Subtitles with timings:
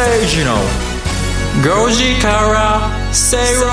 [0.00, 0.56] 崎誠二の
[1.86, 3.70] 5時から正論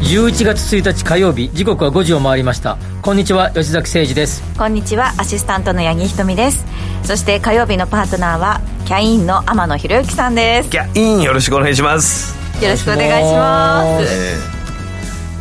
[0.00, 2.78] 11月1日火曜日時刻は5時を回りました。
[3.02, 4.42] こんにちは吉崎誠二です。
[4.56, 6.64] こんにちはアシスタントの八木ひとみです。
[7.04, 10.70] そして火曜日のパートナーはキャインの天野博之さんです。
[10.70, 12.34] キャインよろしくお願いします。
[12.64, 14.14] よろしくお願いします。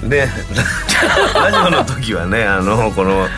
[0.03, 0.07] え。
[0.07, 0.27] ーで
[1.33, 3.29] ラジオの時はねあのこの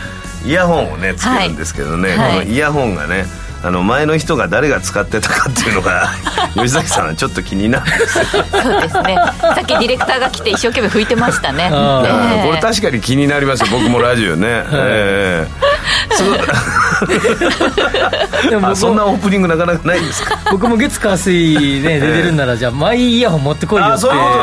[0.44, 2.30] イヤホンをねつけるんですけどね、はい。
[2.30, 3.24] このイヤホンがね
[3.64, 6.10] あの前の人が誰が使ってたかっていうのが
[6.54, 7.86] 吉崎さんはちょっと気になる。
[7.86, 9.16] んですよそうですね。
[9.40, 11.70] さっきディレクターが来て一生懸命拭いてましたね。
[11.72, 12.06] あー。
[12.06, 12.42] ええ。
[12.46, 13.68] これ確かに気になりますよ。
[13.72, 15.74] 僕もラジオね、ええ。
[18.50, 20.38] でもあそんなオープニングなかなかないんですか？
[20.52, 24.40] 僕も月火水ね出てるんならじゃあマイイヤホン持ってこいよってあそういうことね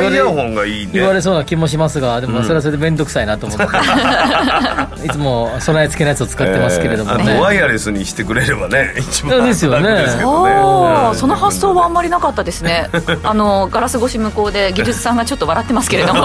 [0.02, 0.90] イヤ言われホンがいいね。
[0.94, 3.64] 言われそうな気もしますがでもそれはそれで面倒くさいなと思って、
[5.06, 9.88] いつも備え付けのやつを使ってますけれどもね、えーワイヤレスにしてくれればね一番ですよね。
[9.88, 10.54] 楽ですけどね。
[10.60, 12.88] おーその発想はあんまりなかったですね。
[13.24, 16.22] あのガラス越し向こうで技術さんがちょっと笑ってますけれども。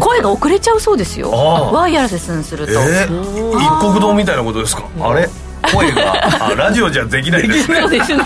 [0.00, 1.30] 声が遅れちゃうそうですよ。
[1.72, 4.84] ワイヤレスにすると、えー、一国堂みたいなことですか？
[5.00, 5.28] あれ？
[5.72, 7.88] 声があラジオじゃできないですね。
[7.88, 8.24] ですね。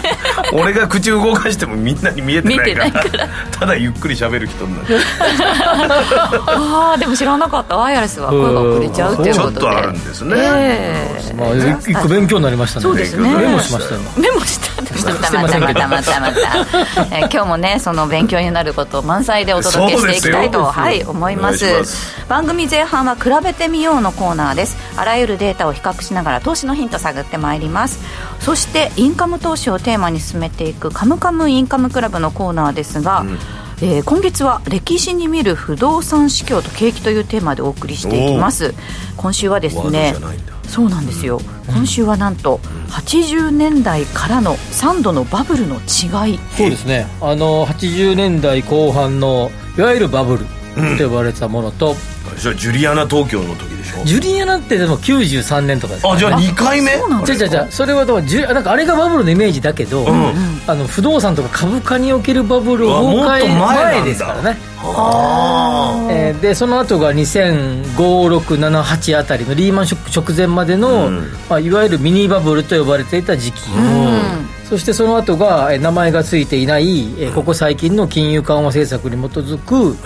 [0.52, 3.28] 俺が口動かしてもみんなに見えてないから。
[3.50, 5.00] ただゆっくり喋る人になる。
[6.46, 7.76] ああでも知らなかった。
[7.76, 9.58] ワイヤレスは声が遅れちゃうっていうちょことで。
[9.58, 12.82] っとあるんですね、ええまあ、一個勉強になりましたね。
[12.82, 13.28] そうですね。
[13.28, 14.00] メモしましたよ。
[14.16, 14.82] メモした
[15.40, 15.80] ませんけど。
[15.80, 16.20] またまたまた。
[16.20, 16.40] また、
[17.16, 21.66] えー今日もねその勉強になることを満載でお届けしていきたいとはい思います。
[22.28, 24.76] 番組前半は比べてみようのコーナーです。
[24.96, 28.00] あらゆるデータを比較しながら投資のヒント探ってまいります。
[28.40, 33.24] そしてインカム投資をテーマに進めていくカムカムインカムクラブのコーナーですが、
[33.82, 38.72] えー今月は歴史に見る不動産市況と景気というテーマでお送りしていきます。
[39.18, 40.14] 今週はですね
[40.66, 46.40] そうなんですよ、今週はなんと80年代からの3度のバブルの違い。
[46.56, 47.06] そうですね。
[47.20, 50.46] あの80年代後半のいわゆるバブル
[50.96, 54.04] と呼ばれてたものと、じジュリアナ東京の時でしょ。
[54.04, 56.08] ジュリアナってでも93年とかですか？
[56.08, 56.92] らあじゃあ2回目？
[57.24, 60.06] じゃじゃじゃそれはでもジュなんかあれがバブルのイメージだけど、
[60.66, 66.06] あの不動産とか株価におけるバブル崩壊前ですからね、あ。
[66.10, 71.32] えーでその後が200567あたりのリーマンショック直前までの、うん。
[71.48, 73.70] まあ、いわゆるミニバブルと呼ばれていた時期、
[74.68, 79.96] そしてその後がえー名前がついていない、えーここ最近の金融緩和政策に基づく、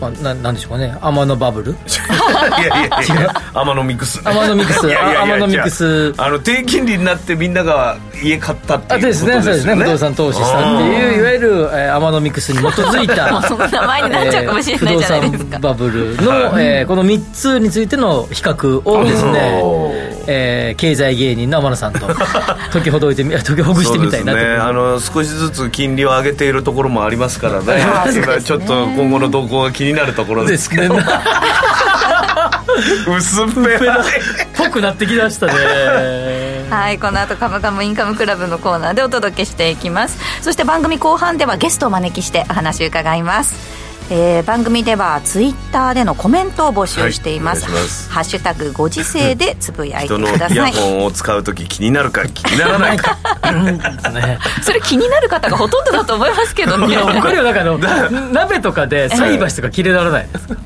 [0.00, 0.96] まあ、ななんでしょうかね。
[1.02, 1.74] 天野バブル？
[2.08, 3.42] あいやいやいや。
[3.52, 4.20] アマノミクス。
[4.24, 4.86] アマノミクス。
[4.86, 5.22] いやいやいや。
[5.22, 6.14] アマノミクス。
[6.16, 9.74] ああの低金利になってみんなが家買ったっていうことあですねそうですね。
[9.74, 15.50] 不動産投資したっていういわゆる、えー、アマノミクスに基づいた その名前になっちゃうかもしれないじゃないですか。
[15.52, 22.06] えー不動産バブルの、えーこの3つについての比較をですねえー経済芸人の天野さんと
[22.72, 24.32] 解きほどいてみ解きほぐしてみたいな。
[24.32, 24.44] とね。
[24.54, 27.84] あの少しずつ金利を上げているところもありますからね。
[28.14, 30.94] 今ちょっと今後の動向が気になるところでですすけねど。
[33.12, 33.46] 薄っ
[33.78, 33.98] ぺらい。
[34.56, 35.52] ぽくなってきだしたね。
[36.70, 43.79] はいこの後カムカムインカムクラブのコーナーでお届けしていきますそして番組後半ではゲストをお招きしてお話を伺います
[44.12, 48.10] えー番組ではツイッターでのコメントを募集しています,、はいます。
[48.10, 50.52] ハッシュタグご時世でつぶやいてください。
[50.54, 53.16] イヤホンを使う時気になるか気にならないか。
[54.10, 54.38] ね。
[54.62, 56.88] それ気になる方がほとんどだと思いますけどね。
[56.88, 57.78] いやこれはなんかあの
[58.32, 60.56] 鍋とかで菜箸とか切れられないですか？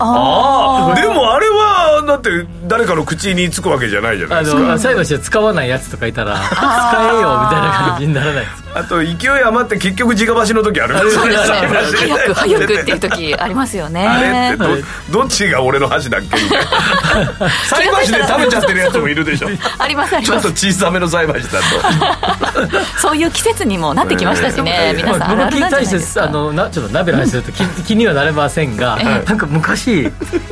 [0.00, 2.30] ああでもあれはだって
[2.66, 4.60] 誰かの口につくわけじゃないじゃないあですか。
[4.60, 8.70] の菜箸を使わないやつとかいたら使えよみたいな感じにならないですか？
[8.72, 11.10] あと勢い余って結局直箸の時ある。
[11.10, 11.50] そうです。
[11.50, 14.06] ね早く早くっていう時ありますよね。
[14.06, 17.50] あれってどどっちが俺の箸だっけみたいな。
[17.66, 19.48] 菜箸で食べちゃってるやつもいるでしょ。
[19.78, 21.58] ありますありちょっますと小さめの菜箸だ
[22.98, 25.22] そういう季節にもなってきましたしね、ええ皆さん。
[25.30, 26.26] ある僕にあるなんじあですか。
[26.28, 29.89] のなちょっと鍋の話すると気気にはなれませんが、なんか昔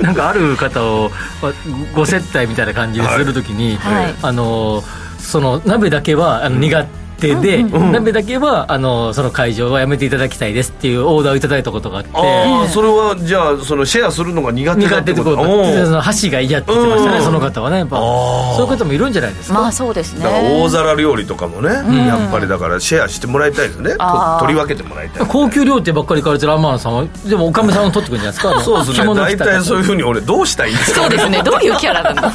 [0.02, 1.10] なんかある方を
[1.42, 1.52] まあ
[1.94, 4.14] ご接待みたいな感じでするときに、はい。
[4.22, 4.82] あの
[5.18, 17.98] その鍋だけはあの苦手で、鍋だけはあのその会場はやめていただきたいですっていうオーダーをいただいたことがあってああそれはじゃあそのシェアするのが苦手だ苦手ってことおーでその箸が嫌って言ってましたねうんその方はねやっぱ。
[17.98, 20.22] そういう方もいるんじゃないですか、まあそうですね。
[20.22, 21.70] だから大皿料理とかもね、
[22.06, 23.94] やっぱりだからシェアしてもらいたいですね。
[24.40, 31.10] 取り分けてもらいたい高級料亭ばっかり行かれてる天野さんはでもおかみさんを取ってくるんじゃないですかそうですね大体そういうふうに俺どうしたらいいんですかそう。
[31.10, 32.28] ですねどういうキャラなの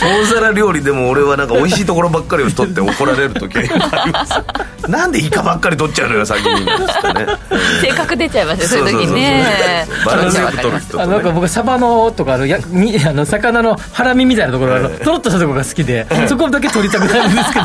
[0.00, 3.62] 大皿料理でも俺はなんか美味しいところばっかりを取って怒られる時は
[3.92, 4.90] あります。
[4.90, 6.66] なんでイカばっかり取っちゃうのよ先に。
[6.66, 7.26] つってね
[7.80, 9.86] 性格出ちゃいますねそういう時ね。
[10.04, 10.88] バランスよくわかります。
[10.90, 17.64] 取る人とあのなんかね僕サバのとかあのやみあの魚のハラミみたいなところあのとろっとしたところが好きでそこだけ取りたくなるんですけど。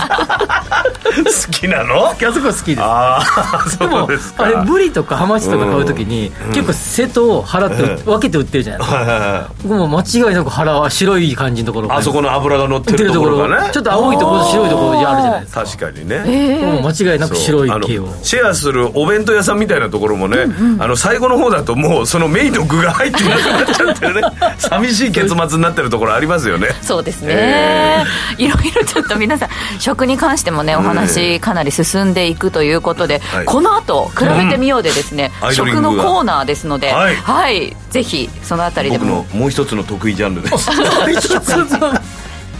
[1.09, 2.09] 好きなの？
[2.09, 2.81] あそこ好きです。
[2.81, 4.45] ああでそもうですか。
[4.45, 9.67] あれブリとかハマチとか買うときに、結構背と腹って分けて売ってるじゃないですか、はいはいはい。
[9.67, 11.97] 僕も間違いなく腹は白い感じのところが。
[11.97, 13.65] あそこの油が乗ってるところろが。
[13.65, 15.63] ねちょっと青いところと白いところにあるじゃないですか。
[15.65, 16.19] 確かにね、
[16.61, 18.07] もう間違いなく白い系を。
[18.23, 20.45] シェアするお弁当屋さんみたいなところもね、
[20.79, 24.21] あの最後の方だともうそのメインの具が入ってなくなっちゃってるね。
[24.57, 26.69] 寂しい結末になってるところありますよね。
[26.81, 28.05] そうですね、
[28.37, 29.49] いろいろちょっと皆さん
[29.79, 33.45] 食に関してもねお話かなり進んでいくということで、はい。
[33.45, 35.53] この後比べてみようでですね、うん。
[35.53, 37.15] 食のコーナーですのではい。
[37.15, 40.69] はい、ぜひそのあたりで僕ものもう一つの得意ジャンルです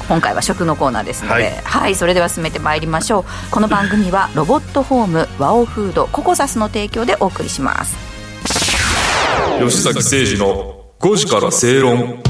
[0.10, 3.52] 今回は食のコーナーですので、ははいいそれでは進めてまいりましょう。
[3.52, 7.96] この番組はロボットホームワオフードココザスの提供でお送りします。
[9.60, 12.24] 吉崎誠二の5時から正論。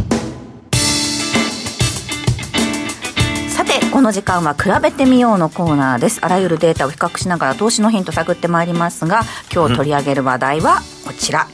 [3.48, 6.20] さてこの時間は比べてみようのコーナーです。
[6.22, 9.22] あらゆるデータを比較しながら投資のヒント探ってまいりますが
[9.54, 11.48] 今日取り上げる話題はこちら、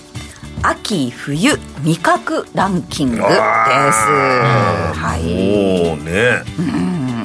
[0.68, 3.28] 秋冬味覚ランキングです。
[3.28, 5.90] はい。
[5.90, 6.42] おおね。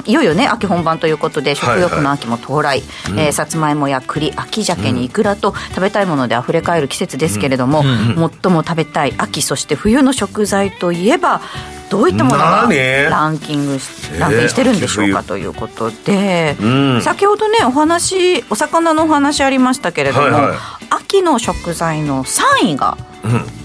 [0.05, 2.83] いよいよね秋本番ということで食欲の秋も到来、
[3.17, 11.41] えーさつまいもや栗秋鮭にいくらと食べたいものであふれかえる季節ですけれども、最も食べたい秋そして冬の食材といえば
[11.89, 13.09] どういったものが何？
[13.09, 17.01] ランキングしランクインしてるんでしょうかということで、ん。
[17.01, 20.57] 先ほどねお話お魚のお話ありましたけれども、はいはい。
[20.89, 22.97] 秋の食材の3位が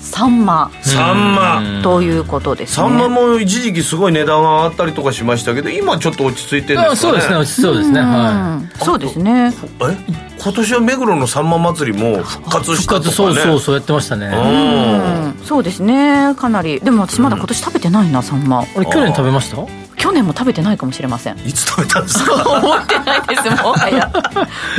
[0.00, 0.70] サンマ。
[0.82, 1.82] サンマ。
[1.82, 2.74] ということですね。
[2.76, 7.12] サンマも一時期すごい値段が上がったりとかしましたけど今ちょっと落ち着いてるんですかね。
[7.12, 8.70] あそうですね落ち着そうですねはうん。
[8.84, 9.52] そうですね。
[9.82, 9.96] え
[10.38, 13.10] 今年は目黒のさんま祭りも復活いしたとかね。
[13.10, 14.26] 復活そうそうそうやってましたね。
[14.26, 15.46] うん。
[15.46, 16.80] そうですねかなり。
[16.80, 18.64] でも私まだ今年食べてないな、サンマ。
[18.76, 19.85] 俺去年食べました？
[19.96, 21.38] 去年も食べてないかもしれません。
[21.46, 22.34] いつ食べたんですか？
[22.58, 23.62] 思ってないです。
[23.62, 24.10] もはや。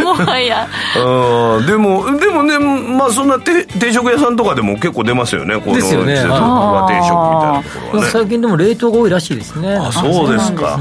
[0.04, 0.68] もはや。
[0.96, 5.56] うんでもでもねまあそんな定定食屋さんとかでも結構出ますよね。
[5.58, 6.40] このです定食みたいなとこ
[7.94, 9.75] ろはね最近でも冷凍が多いらしいですね。
[9.75, 10.80] あそうですか。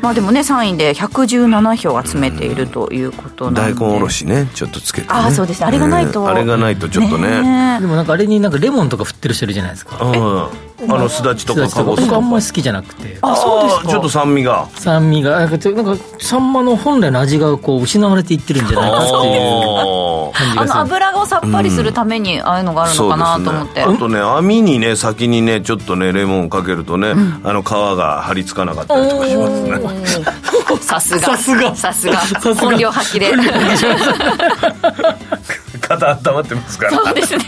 [0.00, 3.74] まあでもね3位で117票集めているということなんで。
[3.74, 5.66] 大根おろしねちょっとつけて、ね、あそうですね。
[5.66, 7.78] あれがないとねあれがないとちょっとね。
[7.80, 10.04] でもなんかあれになんかレモンとか振ってる人いるじゃないですか。
[10.04, 10.46] うん
[10.88, 11.68] あのすだちとかか。
[11.68, 12.12] かぼすとか。
[12.12, 13.18] 僕あんまり好きじゃなくて。
[13.22, 14.68] あそうですかちょっと酸味が。
[14.74, 15.38] 酸味が。
[15.40, 20.80] なんかちょなんかサンマの本来の味がこう失われていってるんじゃないかっていうあ感じあのがする。
[20.80, 27.14] 油をさっぱりするためにああいうのがあるのかなと思って、あとね網にね先にねちょっとねレモンをかけるとね、
[27.44, 30.22] あの皮が張り付かなかったりとかしますね。
[30.80, 31.36] さすが。
[31.36, 31.76] さすが。
[31.76, 32.16] さすが。
[32.20, 32.54] さすが。
[32.54, 33.32] 本領発揮で
[35.98, 36.92] 肩温まってますから。
[36.92, 37.44] そうですね。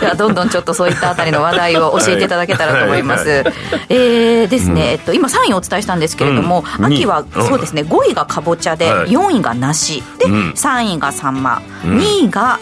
[0.00, 3.54] ではどんどんちょっとそういったあたりの話題を教えていただけたらと思います、はいはい
[3.88, 6.84] えーですね、えっと、今3位をお伝えしたんですけれども、うん。
[6.86, 7.30] 秋はうん。
[7.30, 9.08] そうですね5位がかぼちゃで、はい。
[9.10, 10.50] 4位が梨で、うん。
[10.50, 11.62] 3位がサンマ、ん。
[11.84, 12.58] 2位が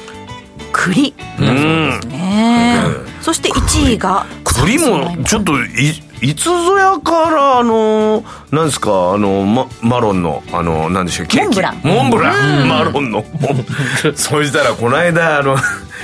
[0.72, 2.76] 栗だそうですね、
[3.22, 4.78] そして1位が栗。
[4.78, 11.46] もちょっといいつぞやからあのなんですかあのママロンのあのなんでしょうケーキ。
[11.46, 11.81] モンブラン。
[11.84, 12.69] モンブラン。
[12.69, 13.25] マロンの。
[13.41, 13.48] モ
[14.10, 15.56] ンそしたらこの間あの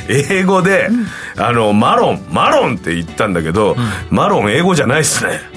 [0.08, 0.88] 英語で、
[1.38, 3.76] あのマロンマロンって言ったんだけど、
[4.10, 5.40] マロン英語じゃないっすね。
[5.52, 5.53] あ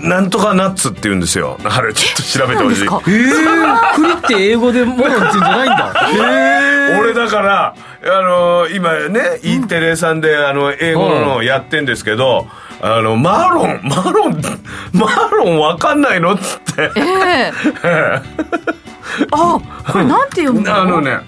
[0.00, 1.58] なんとかナッツって言うんですよ。
[1.64, 2.82] あれちょっと調べてほしい。
[2.82, 5.94] えー、栗って英語でモロンって言うんじゃないんだ。
[6.92, 12.48] え俺だからあの今ね E テレさんであの英語のをやってんですけど、
[12.80, 14.42] あのマロンマロン
[14.92, 16.90] マロンわかんないのっつって。
[16.96, 17.52] え
[17.84, 18.22] え
[19.32, 21.18] あこれなんて読むのあのね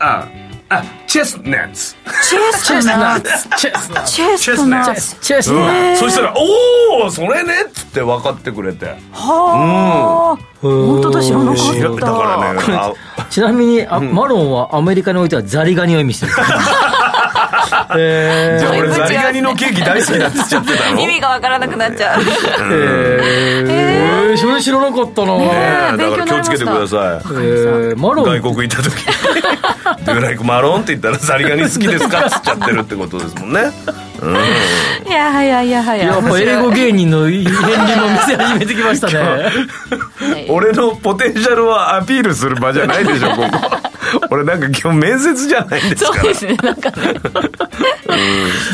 [0.00, 0.24] あ
[0.70, 1.96] あチェスナッツ
[2.28, 8.86] チェストナッツチェスナチェストナッツチェスそしたら「おおそれね」っつって分かってくれて。
[9.12, 12.06] はあ、本当だ知らなかった。
[12.06, 12.92] だからねあ
[13.30, 16.32] ちなみにあ、マロンはアメリカにおいてはザリガニを意味してる。
[17.96, 21.00] えじゃあ俺ザリガニのケーキ大好きだって言っちゃってたの。
[21.00, 22.20] 意味がわからなくなっちゃう。
[22.20, 22.26] ー、
[23.70, 25.50] えー、それ知らなかったな、ね
[25.94, 26.98] えだから気をつけてください。
[26.98, 28.24] えー、マロン。
[28.40, 28.94] 外国行った時
[30.04, 33.60] 「Do you like マロン?」って言ったら「ザリガニ好きですか?」っつっちゃってるってことですもんね。
[35.06, 36.06] いやはやいやはや。
[36.06, 39.14] やっぱ英語芸人の片鱗も見せ始めてきましたね。
[39.18, 39.38] は
[40.38, 43.87] い俺のポテンシャルはアピールする場じゃないでしょここ
[44.30, 46.20] 俺なんか今日面接じゃないんですから。
[46.22, 46.96] そうですね、なんかね。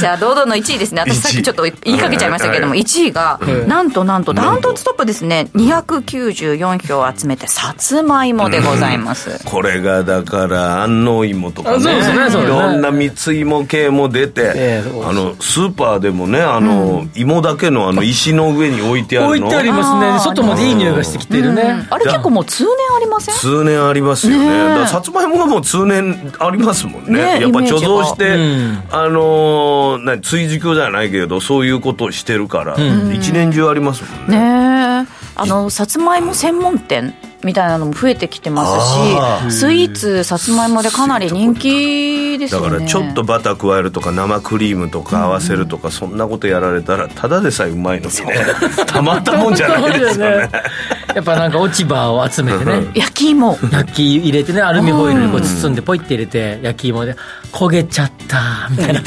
[0.00, 1.00] じゃあ、堂々の1位ですね。
[1.02, 5.48] 私さっきちょっと言いかけちゃいましたけれども、1位が、なんとなんと、ダントツトップですね。
[5.54, 9.40] 294票を集めて、さつまいもでございます。
[9.44, 11.76] これがだから安納芋とかね。
[11.76, 19.46] あそうですねいろんな蜜芋系も出て、あのスーパーでもねあの、芋だけのあの石の上に置いてあるの。
[19.46, 20.18] 置いてありますね。
[20.20, 21.86] 外までいい匂いがしてきてるね。
[21.90, 23.34] あれ結構もう通年ありません？
[23.34, 24.44] 通年ありますよね。
[24.44, 24.68] ねえ。
[24.68, 27.12] だからさつまいもがもう通年ありますもんね。
[27.12, 28.82] ねえやっぱ貯蔵して、うん。
[28.90, 32.76] あのー、何追熟じゃないけどそういうことをしてるから、
[33.12, 34.38] 一年中ありますもんね。
[34.38, 35.24] ねえ。
[35.36, 37.12] あのさつまいも専門店
[37.42, 42.78] みたいなのも増えてきてまあすしスイーツさつまいもでかなり人気ですだよね。
[42.78, 48.46] からちょっとバター加えるとか生クリームとか合わせるとか、そんなことやられたらただでさえうまいのにね。
[48.86, 50.50] たまったもんじゃないですよね
[51.14, 52.90] やっぱなんか落ち葉を集めてね。
[52.94, 53.58] 焼き芋。
[53.70, 57.16] 焼き入れてねアルミホイルにこう包んでポイって入れて焼き芋で
[57.52, 59.02] 焦げちゃったみたいな。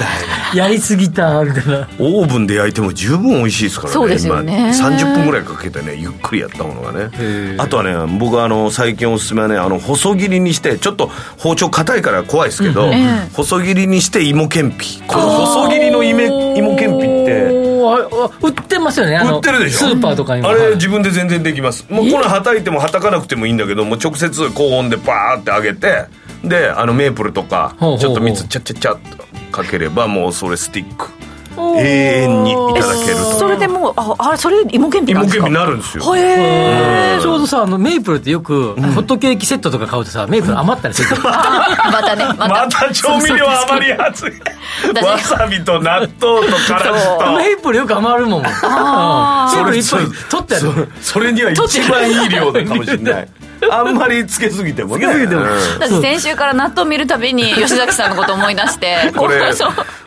[0.56, 1.90] やりすぎたみたいな。
[2.00, 4.74] オーブンで焼いても十分美味しいですからねそうですよね。
[4.78, 4.90] 今。
[4.90, 7.56] 30分ぐらいかけてねゆっくりやったものがね。
[7.58, 13.30] あとはね僕はあの最近おすすめはねあの細切りにしてちょっと包丁硬いから怖いですけど、ええ。
[13.34, 15.02] 細切りにして芋けんぴ。
[15.04, 17.17] この細切りの芋芋けんぴって
[17.96, 19.15] 売ってますよね。
[19.15, 19.89] 売ってるでしょ？
[19.89, 20.50] スーパーとかにも。
[20.50, 21.86] あはいれ自分で全然できます。
[21.89, 26.06] もうこれはたいてもはたかなくてもいいんだけどもう直接高温でバーって揚げて
[26.44, 31.08] であのメープルとかちょっと蜜チャッチャッチャッとかければもうそれスティック
[31.58, 33.24] 永遠にいただけると。
[33.40, 35.48] それでもうああれそれ芋けんぴなんですか？
[35.48, 36.16] 芋けんぴになるんですよ。
[36.16, 41.32] へえちょうどさあのメープルってよくホットケーキセットとか買うとさメープル余ったりする ま
[42.04, 42.48] たねまた。
[42.48, 44.32] また調味料余りやすい
[44.94, 46.18] 私わさびと納豆と
[46.68, 47.32] からしと。
[47.38, 48.44] メープルよく余るもん。
[48.64, 50.90] あうんメープルいっぱい取ってある。
[51.02, 53.28] そそれには一番いい量だかもしれない
[53.72, 55.06] あんまりつけすぎてもね。
[55.06, 55.42] つけすぎても。
[55.42, 55.48] うん。
[55.80, 59.42] 私先週から納豆見るたびに 吉崎さんのこと思い出してこれ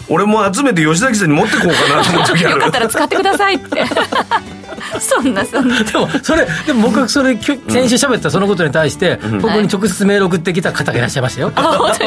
[0.08, 2.54] 俺も集めて吉崎さんに持ってこうかなと思う時ある。
[2.56, 3.84] よかったら使ってくださいって。
[4.98, 5.82] そんなそんな。
[5.84, 11.52] でもそれでも僕はそれきょ先週喋ったそのことに対して僕に直接メール送ってきた方がいらっしゃいましたよ。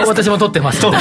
[0.06, 0.84] 私も撮ってます。
[0.86, 0.94] みん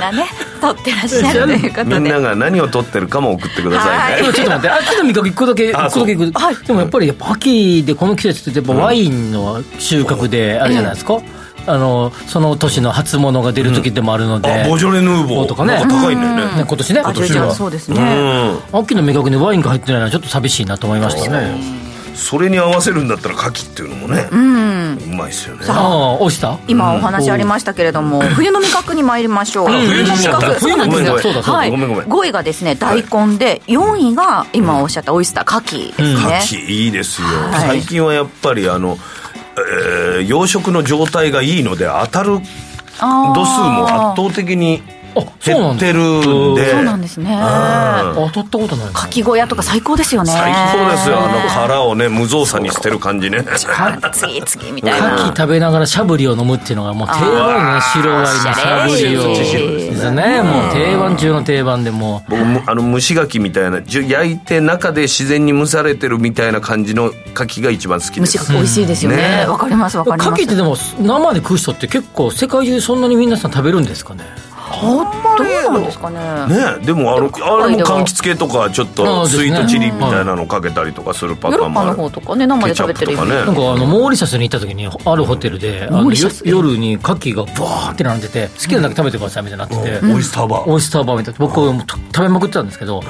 [0.00, 0.26] なね
[0.60, 2.00] 撮ってらっしゃるということで。
[2.00, 4.32] みんなが何を取ってるかも送ってくださいね。
[4.32, 6.38] ちょっと待って秋の味覚一個だけ一あ個だけ行く。
[6.38, 11.20] はいでもやっぱりやっぱ秋でこの季節ってやっぱワインの収穫であれじゃないですか、
[11.66, 15.46] あのその年の初物が出る時でもあるので、あボジョレ・ヌーボー。
[15.46, 15.78] とかね。
[15.88, 16.20] 高いん。
[16.20, 16.64] だよねね。
[16.66, 18.60] 今年ねあ今年はそうですね。
[18.72, 18.78] うん。
[18.80, 21.81] 秋の味覚にワインが入ってないのはちょっと寂しいなと思いましたね
[22.14, 24.36] それに合わせるんだったら牡蠣っていうのもねう
[25.16, 25.64] まいですよね。
[25.68, 25.72] あ。
[25.72, 26.58] あ押した？
[26.68, 30.60] 今お話ありましたけれども、冬の味覚に参りましょう、冬の味覚。
[30.60, 31.42] そうなんですよ。
[31.42, 37.80] はい、ごめんごめん5位がですね大根で4位が今おっしゃったオイスター牡蠣です牡ね、蠣いいですよ、はい。
[37.80, 38.98] 最近はやっぱりあの、
[39.56, 42.38] えー養殖の状態がいいので当たる
[43.00, 44.82] 度数も圧倒的に
[45.14, 47.36] 減ってるんでそうなんですね。
[48.14, 48.90] 当たったことないな。
[48.92, 50.32] 牡蠣小屋とか最高ですよね。
[50.32, 51.18] 最高ですよ。
[51.18, 53.44] あの殻をね無造作に捨てる感じね。
[54.12, 59.22] 次々みたい牡な蠣食べながらしゃぶりを飲むっていうのがもう定番ね白ワインのしゃぶりを。
[59.34, 60.42] ですね。
[60.42, 62.22] もう定番中の定番でも。
[62.28, 68.38] う僕むあの蒸し牡蠣みたいな焼いて中で自然に蒸されてるみたいな感じの牡蠣が一番好きです。
[68.38, 69.16] 蒸し牡蠣美味しいですよね。
[69.16, 69.46] ね。
[69.46, 70.30] わかりますわかります。
[70.30, 74.24] 牡蠣ってでも生で食う人って結構世界中そんなに皆さん食べるんですかね？
[74.80, 76.18] どうなんですかね。
[76.46, 90.70] ねでもあのでもあれも柑橘系とかちょっあとスイートチリみたいなのかけたりとかするパタヨーロッパのーンもある方とかね生で食べてるイメージねなんかあのモーリシャスに行った時にあるホテルであのよモーリシャス夜に牡蠣がバーって並んでて好きなだけ食べてくださいみたいになってて、オイスターバー。
[90.70, 91.38] オイスターバーみたいな。
[91.38, 93.02] 僕食べまくってたんですけど、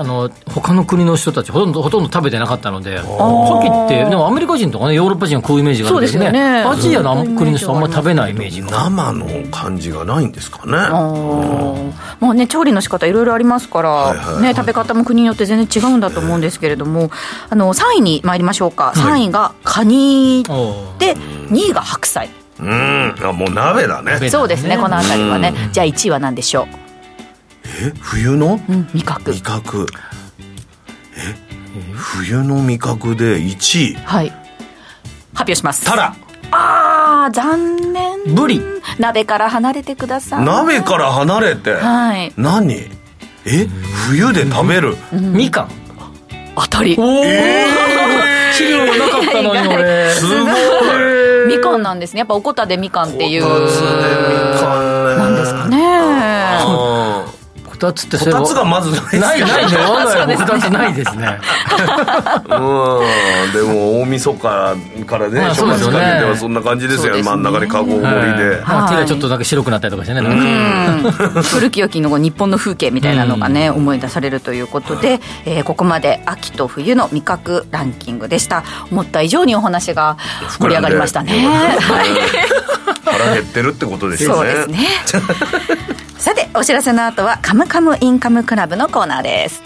[0.00, 6.62] あの他の国の人たちほとんどほとんど食べてなかったので牡蠣ってでもアメリカ人とかねヨーロッパ人が食うイメージがあるんですけどそうですよね。
[6.62, 8.70] アジアの国の人はあんまり食べないイメージが。
[8.70, 10.72] 生の感じがないんですかね。
[12.20, 14.42] もうね調理の仕方いろいろありますから、はいはいはい。
[14.42, 17.10] ね、食べ方も国によって全然違うんだと思うんですけれども
[17.50, 18.92] あの3位に参りましょうか。
[18.96, 20.42] 3位がカニ
[20.98, 22.30] で2位が白菜。
[22.60, 23.14] うん。
[23.22, 24.12] あもう鍋だね。
[24.12, 25.52] 鍋そうですねこの辺りはね。
[25.66, 25.72] うん。
[25.72, 26.66] じゃあ1位は何でしょ
[27.84, 28.60] え冬の？
[28.68, 29.32] う、うん、味覚。
[29.32, 29.86] 味覚。
[31.16, 31.34] え
[31.94, 33.94] 冬の味覚で1位。
[34.04, 34.30] はい。
[35.34, 35.84] 発表します。
[35.84, 36.14] タラ
[36.52, 38.34] あー残念。
[38.34, 38.60] ブリ
[38.98, 40.44] 鍋から離れてください。
[40.44, 41.72] 鍋から離れて。
[41.72, 42.32] はい。
[42.36, 42.88] 何？
[43.44, 43.66] え
[44.06, 44.96] 冬で食べる？
[45.12, 45.68] みかん。
[46.54, 46.94] 当たり。
[46.98, 47.24] おお、
[48.52, 50.10] 資料がなかったのに俺。
[50.10, 51.56] すごい。
[51.56, 52.18] みかんなんですね。
[52.20, 53.42] やっぱおこたでみかんっていう。
[53.42, 53.90] こたつでみ
[54.60, 55.16] かんね。
[55.16, 55.82] なんですかね
[57.86, 59.78] あ2つってこたつがまずないですないないね。
[59.78, 61.38] 我が家も2つないですね。
[62.44, 63.52] うん。
[63.52, 65.98] でも大晦日からねまあ正月かそうですよね。
[65.98, 67.22] けてはそんな感じですよね。
[67.22, 70.20] 真ん中にカゴを盛りでまあ手がちょっとだけ白くなったりとかしてね。
[70.20, 71.24] なんか。
[71.36, 71.42] うん。
[71.42, 78.64] 古き良きの日本の風景みたいなのがね、思い出されるということで、えーここまで秋と冬の味覚ランキングでした。
[78.90, 80.16] 思った以上にお話が
[80.58, 82.08] 盛り上がりましたねはい。
[83.04, 84.36] 腹減ってるってことですよね。
[84.36, 89.60] そうですねさてお知らせの後は「カムカムインカムクラブ」のコーナーです。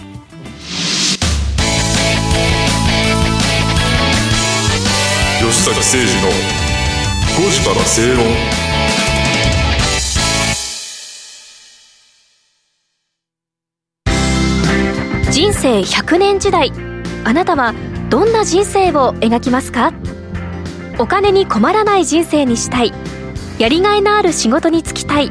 [5.38, 6.30] 吉崎誠二の
[7.46, 8.25] 5時から正論
[15.30, 16.72] 人生100年時代
[17.25, 17.75] あなたは
[18.08, 19.92] どんな人生を描きますか？
[20.98, 22.94] お金に困らない人生にしたい。
[23.58, 25.30] やりがいのある仕事に就きたい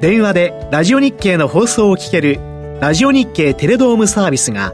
[0.00, 2.38] 電話でラジオ日経の放送を聞ける
[2.80, 4.72] ラジオ日経テレドームサービスが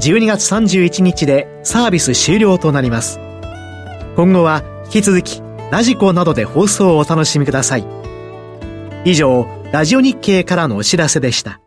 [0.00, 3.20] 12月31日でサービス終了となります。
[4.16, 7.84] 今後は引き続きラジコなどで放送をお楽しみください。
[9.04, 11.60] 以上、ラジオ日経からのお知らせでした。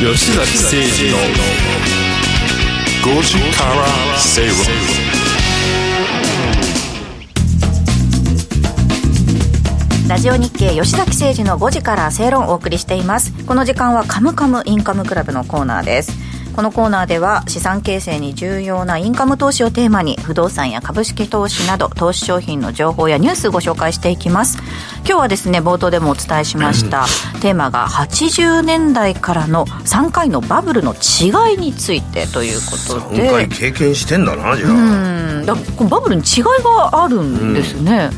[0.00, 1.18] 吉崎誠二の
[3.18, 5.03] 5時から正論
[10.06, 13.32] ラジオ日経吉崎誠二の5時から正論をお送りしています。
[13.46, 16.12] この時間はカムカムインカムクラブのコーナーです。
[16.54, 24.58] このコーナーでは資産形成に重要なインカム投資をテーマに不動産や株式投資など投資商品の情報やニュースをご紹介していきます。
[24.98, 27.06] 今日はですね冒頭でもお伝えしました
[27.40, 32.76] テーマが80年代からの3回のバブルの違いについてというこ
[33.08, 33.22] とで。
[33.22, 34.70] 今回経験してんだなじゃあ。
[34.70, 35.46] うん。
[35.46, 35.54] だ
[35.88, 38.10] バブルに違いがあるんですね、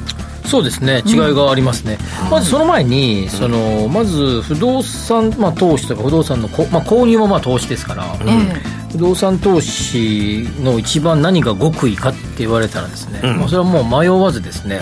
[0.47, 1.99] そうですね違いがありますね、
[2.31, 14.81] まずその前にそのまず不動産、まあ、投資とか不動産のこ、まあ、購入もまあ投資ですから、え不動産投資の一番何が極意かって言われたらですね、まあ、それはもう迷わずですね、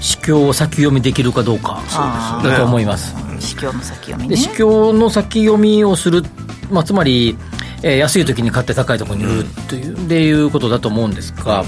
[0.00, 3.14] 市況を先読みできるかどうかあだと思います。
[3.36, 4.28] え市況の先読みね。
[4.30, 6.22] で市況の先読みをする、
[6.70, 7.36] まあ、つまり、
[7.82, 11.64] えー安い時に買って高いところに売るという,、っていうことだと思うんですが、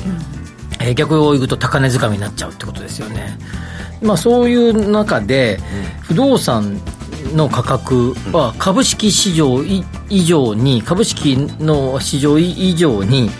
[0.80, 3.38] えー逆を言うと高値掴みになっちゃうってことですよね、
[4.02, 5.58] まあ、そういう中で、
[6.00, 6.80] 不動産
[7.34, 13.30] の価格は株式市場い以上に株式の市場以上に、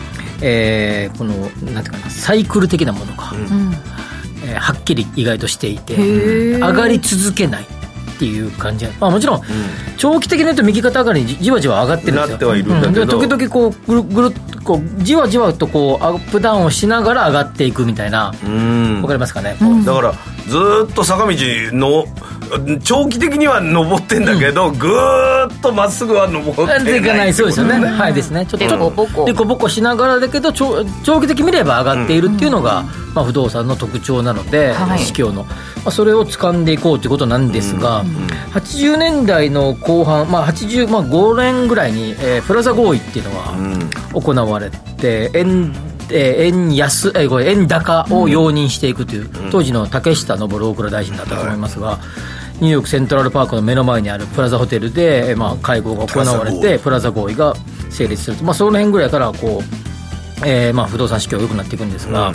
[0.43, 1.35] えーこの
[1.73, 3.33] なんていうかなサイクル的なものが、
[4.45, 7.67] えーはっきり意外としていて上がり続けない
[8.21, 9.43] っていう感じ、まあ、もちろん
[9.97, 12.29] 長期的に言うと右肩上がりにじじわじわ上がってるんですよ。
[12.29, 13.19] なってはいるんだけど。
[13.19, 14.31] うで時々こうぐるぐる
[14.63, 18.35] こうじわじわとこうアップダウンをしながら上がっていくみたいな。
[18.45, 19.01] うん。
[19.01, 19.57] わかりますかね、
[19.87, 20.13] だから
[20.47, 21.35] ずーっと坂道
[21.73, 22.05] の
[22.83, 28.47] 長期的には登ってんだけど、ぐーっとまっすぐは登ってないかないそうですよね、はいですね。
[28.47, 32.85] ちょっとでこぼこでこぼこしながらだけど長長期的に見れば上がっているっていうのが、
[33.15, 34.99] まあ、不動産の特徴なので、はい。
[35.01, 35.53] 市況の、ま
[35.87, 38.05] あ、それを掴んでいこうということなんですが、
[38.53, 45.73] 80年代の後半、まあ80まあ、5年ぐらいに、えープラザ合意っていうのが行われて円
[46.13, 51.99] えー円安、えー円高を容認していくという、当時の竹下登大蔵大臣だったと思いますが、
[52.61, 57.55] ニューヨークセントラルパークの目の前にあるプラザホテルで、えーまあ、会合が行われてプラザ合意が
[57.91, 59.63] 成立すると、まあ、その辺ぐらいからこ
[60.43, 62.33] う、えーまあ、不動産市況が良くなっていくんですが、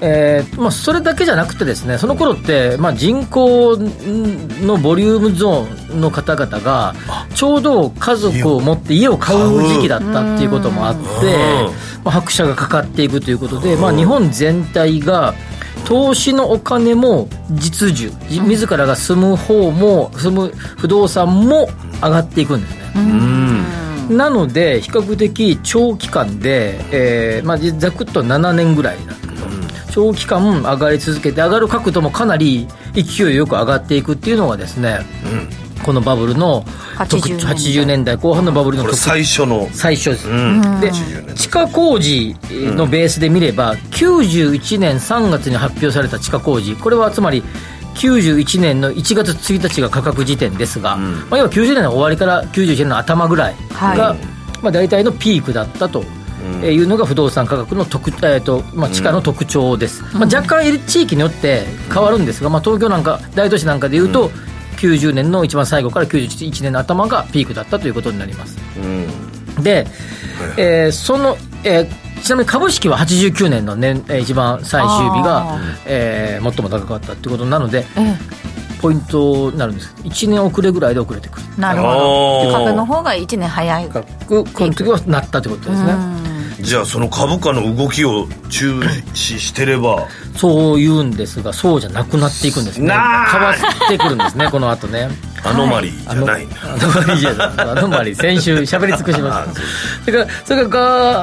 [0.00, 6.94] えーまあ、それだけじゃなくてですねその頃って、まあ、人口のボリュームゾーンの方々が
[7.34, 11.00] ちょうど家族を持って家を買う時期だったっていうこともあって、
[12.04, 15.34] まあ、拍車がかかっていくということで、まあ、日本全体が
[15.86, 21.68] 投資のお金も実需じ自らが住む方も住む不動産も
[22.02, 29.46] 上がっていくんですね、なので比較的長期間で、えーまあ、ざくっと7年ぐらいなんですけど、
[29.92, 35.00] 長期間上がり続けて上がる角度もかなり勢いよく上がっていくっていうのがですね、
[35.86, 36.64] このバブルの
[37.08, 37.54] 特80年代。
[37.54, 39.68] 80年代後半のバブルのこれ特最初の。
[39.72, 40.60] 最初です、うん。
[40.80, 46.74] で80年地下工事のベースで見れば、91年3月に発表された地下工事。
[46.74, 47.44] これはつまり
[47.94, 54.18] 91年の1月1日が価格時点ですが、まあ、要は90年の終わりから91年の頭ぐらいが、はい。
[54.62, 56.04] まあ、大体のピークだったと。
[56.62, 64.30] えーいうのが不動産価格の特、えーとまあ、地価の特徴です、まあ、若干地域によって変わるんですが、まあ、東京なんか大都市なんかでいうと、
[64.94, 68.56] 90年の一番最後から91年の頭がピークだったということになります。
[69.58, 69.62] うん。
[69.62, 69.86] で、
[70.56, 78.16] えーその、えーちなみに株式は89年の年、えー一番最終日があ、えー最も高かったということなのでえ
[78.80, 79.94] ポイントになるんです。
[79.96, 81.46] けど1年遅れぐらいで遅れてくる。
[81.58, 82.52] えなるほど。
[82.52, 83.88] 株の方が1年早い。
[83.88, 85.94] 価格この時はなったということですね。
[86.60, 88.82] じゃあその株価の動きを注
[89.14, 92.88] 視してればそう言うんですがそうじゃなくなっていくんですね。
[92.88, 95.08] 変わってくるんですね この後ね。
[95.44, 96.46] アノマリーじゃない。
[96.64, 97.68] アノマリーじゃない。
[97.70, 99.62] アノマリー先週喋り尽くしました。
[100.04, 100.78] それからそれか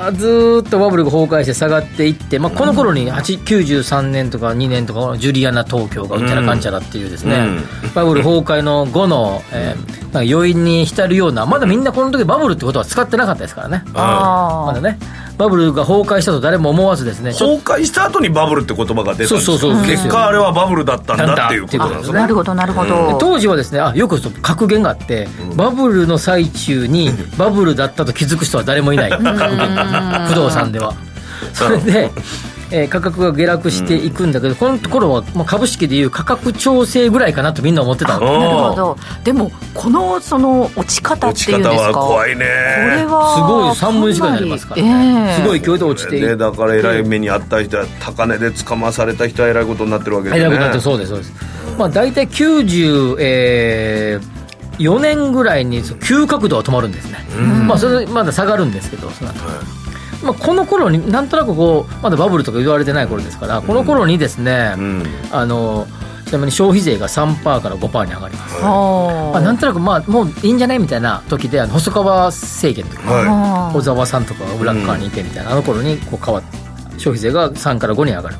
[0.05, 7.63] らずーっとバブルが崩壊して下がっていって、まあ、この頃に8 93年とか2年とかジュリアナ東京がうんちゃらかんちゃらっていうですね、うん。
[7.93, 13.83] バブル崩壊の後の、えーなんか余韻に浸るようなまだみんなこの時バブルってことは使ってなかったですからね。
[13.95, 14.99] あまだね
[15.37, 19.39] バブルが崩壊したと誰も思わずですね崩壊した後にバブルって言葉が出たんですよ。
[19.39, 19.85] そうそうそう。
[19.85, 22.17] 結果あれはバブルだったんだっていうことなんですね。
[22.19, 29.09] あなるほどなるほでど当時はですねあよく格言があって、バブルの最中にバブルだったと気づく人は誰もいない。
[29.09, 29.31] 格言
[30.27, 30.93] 不動産では。
[31.53, 32.11] それで、
[32.73, 38.97] えー価格が下落していくんだけど、このところはもう株式でいう価格調整ぐらいかなとみんな思ってたなるほど。
[39.23, 41.99] でもこのその落ち方って落ち方いうんですか？
[41.99, 42.45] は怖いね。
[42.45, 44.81] これはすごい3分の1ぐらいになりますから。
[44.81, 51.33] ね、ええすごい勢いで落ちていね、だから偉い目にあった人は高値で捕まされた人は偉いことになってるわけですね選ぶなんてそうですそうです、
[51.77, 54.33] まあ、大体94、えー
[54.79, 57.19] 4年ぐらいに急角度は止まるんですね、
[57.67, 59.39] まあ、それでまだ下がるんですけどその後、
[60.23, 65.03] まあ、この頃になんとなくこうまだバブルとか言われてない頃ですからこの頃にですね、うん。
[65.31, 65.85] あの
[66.25, 69.31] ちなみに消費税が3%から5%に上がります、あ。
[69.33, 76.57] まあ、なんとなくまあもういいんじゃないみたいな時であの細川政権の時、は小沢さんとかが裏っ側にいてみたいな、あの頃にこう変わって
[76.97, 78.35] 消費税が3から5に上がる、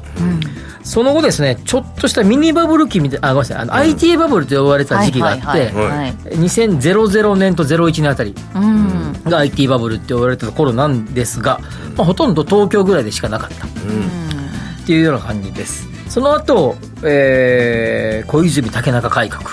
[0.84, 6.14] その後ですねちょっとしたミニバブル期みたいなあごめんなさいあの、IT バブルと呼ばれた時期があって、はいはいはいはい。
[6.14, 9.14] 2000年と01年あたりうん。
[9.24, 11.60] が IT バブルって呼ばれてた頃なんですが、
[11.96, 13.66] まあ、ほとんど東京ぐらいでしかなかった。
[13.66, 15.88] っていうような感じです。
[16.10, 19.44] その後、えー小泉竹中改革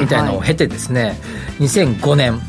[0.00, 1.18] みたいなのを経てですね、
[1.58, 2.40] 2005年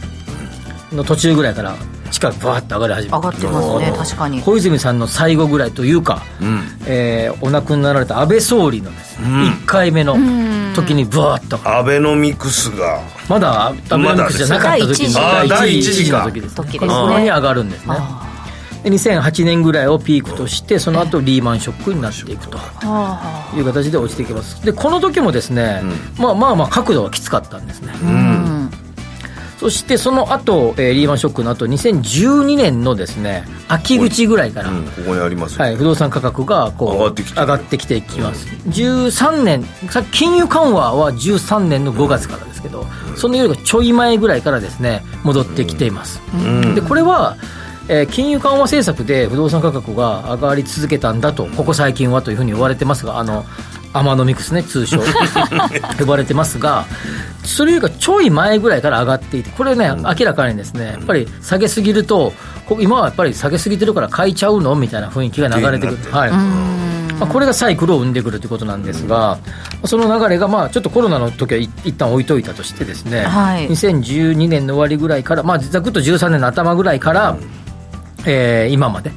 [0.92, 1.76] の途中ぐらいから
[2.18, 4.42] 地価がバーッと上がり始めた上がってますね確かに。
[4.42, 6.62] 小泉さんの最後ぐらいというか、うん。
[6.88, 9.48] えーお亡くなりになられた安倍総理のですね、うん。
[9.64, 10.16] 1回目の
[10.74, 11.60] 時にブワーッと。
[11.70, 13.02] アベノミクスが。
[13.30, 16.32] まだアベノミクスじゃなかった時にま第一あー第一次か。
[16.32, 16.56] 次の時ですね。
[16.56, 16.80] 時ですね。
[16.80, 17.96] この頃に上がるんですね。
[18.84, 22.58] で2008年ぐらいをピークとしてその後リーマンショックになっていくと。
[22.58, 24.64] はいう形で落ちていきます。
[24.66, 25.84] でこの時もですね、
[26.18, 28.87] まあまあまあ角度はきつかったんですね、あうん
[29.58, 35.66] そしてその後、えーリーマンショックの後2012年のですね秋口ぐらいから、うんここにありますよ。
[35.66, 46.22] はい、不動産価格がこう上がってきて上がってきていきます、13年さ金融緩和は13年の5月からですけど、そのよりがちょい前ぐらいからですね戻ってきています、
[46.76, 47.38] でこれは、
[47.90, 53.46] えー金融緩和政策で不動産価格が上がり続けたんだとここ最近はというふうに言われてますがあの
[53.94, 55.00] アマノミクスね通称。
[56.00, 56.86] 呼ばれてますが
[57.44, 62.34] それよりかちょい前ぐらいから上がっていてこれね、明らかにですねやっぱり下げすぎると
[62.66, 66.32] こ今はやっぱり下げすぎてるから買いちゃうのみたいな雰囲気が流れてくる、はい。
[67.18, 69.40] まあ、これがサイクルを生んでくるということなんですが、
[69.86, 73.68] その流れがまあちょっとコロナの時はい一旦置いといたとしてですね、はい。
[73.70, 77.38] 2012年の終わりぐらいから、まあ、ざくっと13年の頭ぐらいから、
[78.28, 79.12] えー今まで。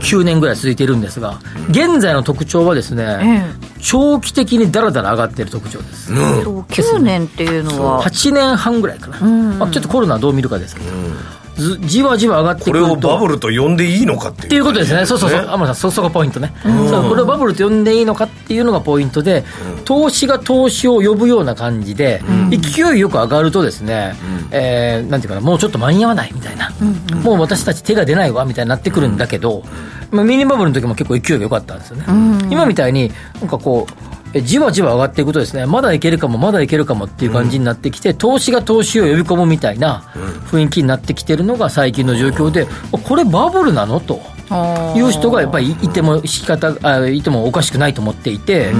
[0.00, 1.38] 9年ぐらい続いているんですが、
[1.70, 6.12] 現在の特徴はですね、え長期的にだらだら上がっている特徴です。
[6.12, 8.02] えと9年っていうのは。
[8.02, 9.58] 8年半ぐらいかな、ん。
[9.58, 10.96] まあ、ちょっとコロナどう見るかですけど、ず
[11.80, 19.44] じわじわ上がってくこれるとをバブルと呼んでいいのかっていうっていうことですね、そうそうそう、天野さん、そそこがポイントね、そうこれをバブルと呼んでいいのかっていうのがポイントで、
[19.84, 24.14] 投資が投資を呼ぶような感じで、勢いよく上がるとですね、
[24.50, 26.70] えーなんていうかな、もうちょっと間に合わないみたいな、
[27.22, 29.62] もう私たち手が出ないわみたいになってくるんだけど、
[30.10, 32.04] まあ、ミニバブルの時も結構勢いが良かったんですよね。
[32.50, 40.00] 今みたいになんかこうえじわじわ上がっていくとですねまだいけるかもまだいけるかもっていう感じになってきて、投資が投資を呼び込むみたいな
[40.50, 44.00] 雰囲気になってきてるのが最近の状況であこれバブルなの？
[44.00, 44.20] と。
[44.96, 48.72] いう人がやっぱりいても仕方あいてもおかしくないと思っていて、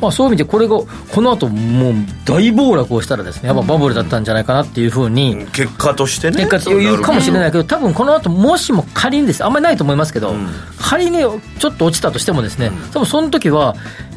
[0.00, 6.36] まあ、そういう意味でこれがこの後もう大暴落をしたらですねやっぱバブルだったんじゃないかなっていうふうに、結果としてね。
[6.44, 10.32] 結果というかもしれないけど、多分この後もしも仮にです、あんまりないと思いますけど、
[10.78, 11.38] 仮にちょ
[11.70, 13.74] っと落ちたとしてもですね、多分その時は、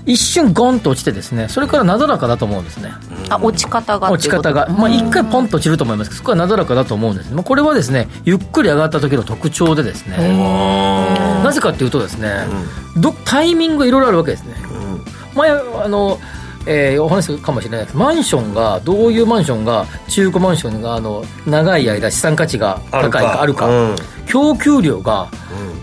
[0.10, 2.92] 一瞬ゴンと落ちてですねそれからなだらかだと思うんですね。
[3.30, 10.18] あ落ち方が落ち方が、まあ、1回ポンと落ちると思いますけどそこはなだらかだと思うんです、まあ、これはですねゆっくり上がった時の特徴でですね。
[11.44, 12.48] なぜかっていうとですね、
[12.98, 14.56] どタイミングがいろいろあるわけですね、
[15.36, 16.20] 前あの
[16.66, 17.98] えーお話するかもしれないです。
[17.98, 23.68] マンションがどういうマンションが中古マンションがあの長い間資産価値が高いかあるか。
[23.68, 23.96] うん。
[24.30, 25.28] 供給量が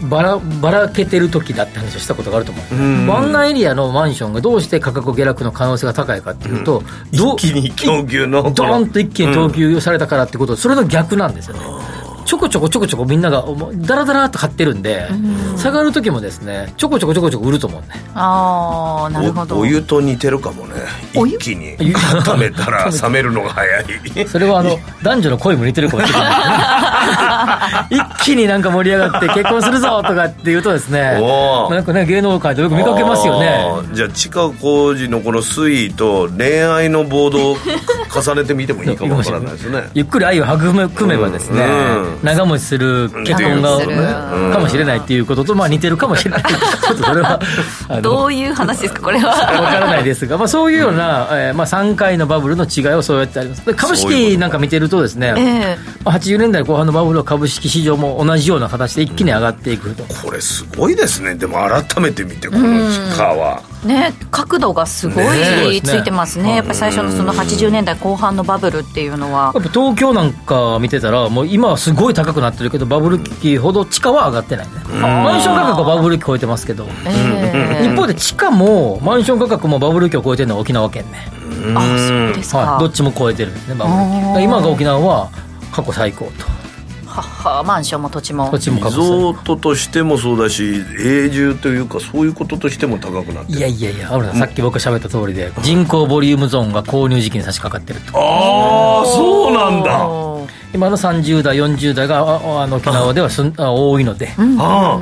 [0.08, 3.06] ばらばらけてる時だって話をしたことがあると思う、ん。
[3.08, 11.60] 湾岸エリアのマンションがどうして価格下落の可能性が高いかっていうと、どう一気に供給のドーンと一気に供給されたからってことでそれの逆なんですよね
[12.26, 15.08] ちょこちょこちょこちょこみんながもうダラダラっと買ってるんで、
[15.56, 17.88] 下がる時もですねちょこちょこちょこちょこ売ると思うね。
[18.14, 19.56] ああなるほど。
[19.56, 20.74] おお湯と似てるかもね。
[21.14, 21.76] 一気に。
[21.78, 23.86] 温めたら 冷めるのが早い。
[24.26, 26.26] それはあの男女の恋も似てるかもしれな
[27.90, 27.94] い。
[27.96, 31.20] 一気になんか盛り上がって結婚するぞとかって言うとですね
[31.70, 33.94] なんかね芸能界でよく見かけますよあねー。
[33.94, 37.56] じゃあ地下工事のこの推移と恋愛のボードを
[38.12, 39.84] 重ねてみてもいいかもわからないですね。
[39.94, 41.66] ゆっくり愛を育めばですね、う
[42.14, 43.78] ん長持ちする結婚が、
[44.52, 46.42] かもしれないっていうことと、まあ、似てるかもしれない。
[46.42, 47.40] ちょっとそれは
[48.02, 49.28] どういう話ですかこれは。
[49.28, 49.36] わ
[49.72, 53.64] からないですが、まあ、そういうような、えーまあ、3回のバブルの違いをそうやってあります。
[53.66, 61.34] で株式なんか見てるとですねええまあ80年代後半のバブルは株式市場も同じような形で一気に上がっていくと、これすごいですね。
[61.34, 69.52] でも改めて見てこの地下はねね、角度がすごいねついてますね、やっぱり最初のその80年代後半のバブルっていうのは。
[69.54, 77.86] やっぱ東京なんか見てたら、もう今はすごい高くなってるけど、バブル期ほど地価は上がってないね、マンション価格はバブル期超えてますけど、ええ。
[77.86, 81.28] 一方で地価もマンション価格もバブル期を超えてるのは沖縄県ね、
[81.74, 84.44] あそうですか、はい、どっちも超えてるんですね、バブル期。
[84.44, 85.30] 今が沖縄は
[85.72, 86.55] 過去最高と、
[87.16, 88.50] はっはマンションも土地も。
[88.50, 88.90] 土地もリ。
[88.90, 93.58] ゾートとしてもそうだし永住というかそういうこととしても高くなってる。
[93.58, 100.26] いやいやいや、さん、さっき僕が喋った通りで、人口ボリュームゾーンが購入時期に差し掛かってると、ああそうなんだ。
[100.74, 105.00] 今の30代、40代がああの沖縄ではすんあ多いので、あ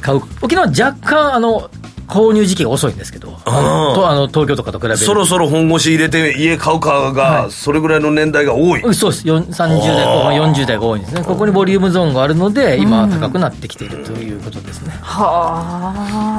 [0.00, 0.20] 買う。
[0.42, 1.68] 沖縄は若干あの
[2.06, 5.04] 購入時期が遅いんですけど、あのとあの東京とかと比べると。
[5.04, 9.28] そろそろ本腰入れて家買うかがそれぐらいの年代が多い、うんそうです。
[9.28, 11.22] よん30代後半40代が多いんですね。
[11.22, 15.60] ここにボリュームゾーンがあるので今高くなってきているということですね、は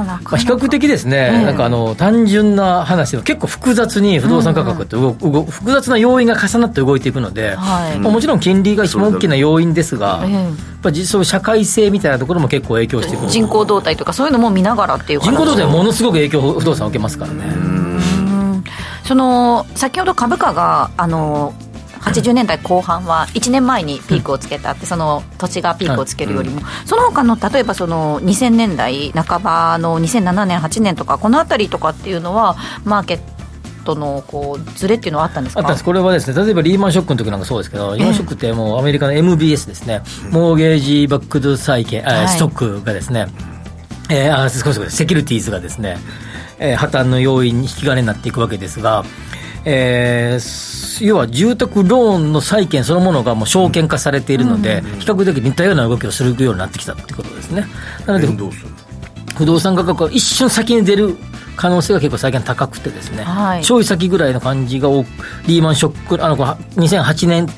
[0.00, 7.98] あなまあ、か比較的ですね、なんかあの単純な話でも結構複雑に不動産価格って動く動く複雑な要因が重なって動いていくので、はい。
[7.98, 10.32] まあもちろん金利が一番大きな要因ですが、ええ。
[10.32, 13.30] やっぱ実社会性みたいなところも結構影響してくる。
[13.30, 17.44] 人口動態とかそういうのも見ながらっていう人口動態はもものすごく影響を不動産を受けますからね、
[19.04, 21.54] その先ほど株価があの
[22.00, 33.20] 80年代後半は1年前にピークをつけたって、その土地がピークをつけるよりも、その他の例えばその2000年代半ばの2007年8年とかこの辺りとかっていうのはマーケッ
[33.84, 35.62] トのこうズレっていうのはあったんですか？
[35.84, 42.28] これはですね例えばリーマンショックの時なんかそうですけど、リーマンショックってもうアメリカの MBS ですね、モーゲージバックド債券、あはい。
[42.28, 43.26] ストックがですね、
[44.10, 45.98] えー、あ少しセキュリティーズがですね、
[46.58, 49.04] えー破綻の要因に引き金になっていくわけですが、
[49.64, 57.66] えー要は住宅ローンの債券そのものがもう証券化されているので、比較的似たような動きをするようになってきたってことですね。
[58.06, 58.26] なので
[59.36, 61.16] 不動産価格が一瞬先に出る
[61.58, 63.64] 可能性が結構最近高くてですね、はい。
[63.64, 65.08] ちょい先ぐらいの感じが多く
[65.48, 67.48] リーマンショックあのこの2008年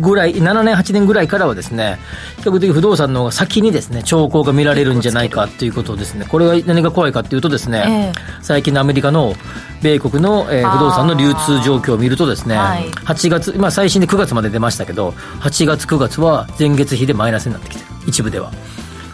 [0.00, 1.98] ぐらい7年8年ぐらいからはですね
[2.36, 6.26] 比較的不動産の方が先にですね兆候が見られるんじゃないかということですね。
[6.28, 9.34] これが何が怖いかというとですね、え最近のアメリカの
[9.82, 12.90] 米国の、えー不動産の流通状況を見るとですね、はい。
[12.90, 17.86] 8月、まあ、最新で9月まで出ましたけど8月9月は前月比でマイナスになってきてる。
[18.06, 18.52] 一部では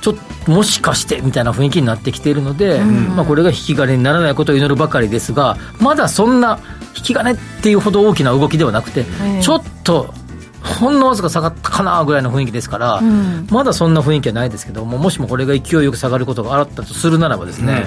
[0.06, 6.60] ちょっともしかしてみたいな雰囲気になってきているので、まあ、これが引き金にならないことを祈るばかりですがまだそんな
[6.96, 9.04] 引き金っていうほど大きな動きではなくて、
[9.42, 10.14] ちょっと
[10.66, 13.00] ほんのわずか下がったかなぐらいの雰囲気ですから、
[13.50, 17.86] まだそんな雰囲気はないですけどももしもこれが勢いよく下がることがあったとするならばですね、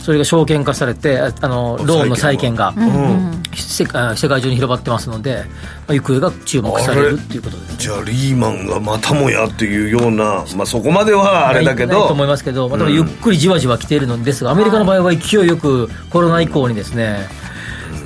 [0.00, 2.74] それが証券化されてああのローンの債券が、
[3.54, 5.44] 世界世界中に広がってますので、
[5.86, 7.76] まあ、行方が注目されるっていうことですね。
[7.78, 11.92] じゃあリーマンがまたもやっていうような、まあ、そこまではあれだけど。
[11.92, 17.28] ないと思いますけど、まあ、でもゆっくりじわじわ来ているのですが、アメリカの場合は勢いよくコロナ以降にですね、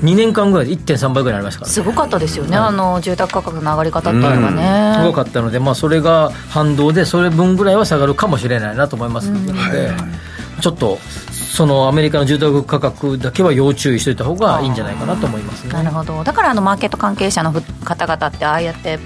[0.02, 9.92] 2年間ぐらいで1.3倍ぐらいになりましたから、すごかったですよね、あの住宅価格の上がり方っていうのはね、すごかったので、まあ、それが反動で、それ分ぐらいは下がるかもしれないなと思いますので、
[10.60, 10.98] ちょっと、
[11.30, 15.72] そのアメリカの住宅価格だけは要注意しておいた方がいいんじゃないかなと思いますね。
[15.72, 16.24] なるほど。
[16.24, 18.98] だからあのマーケット関係者のふ方々ってああやって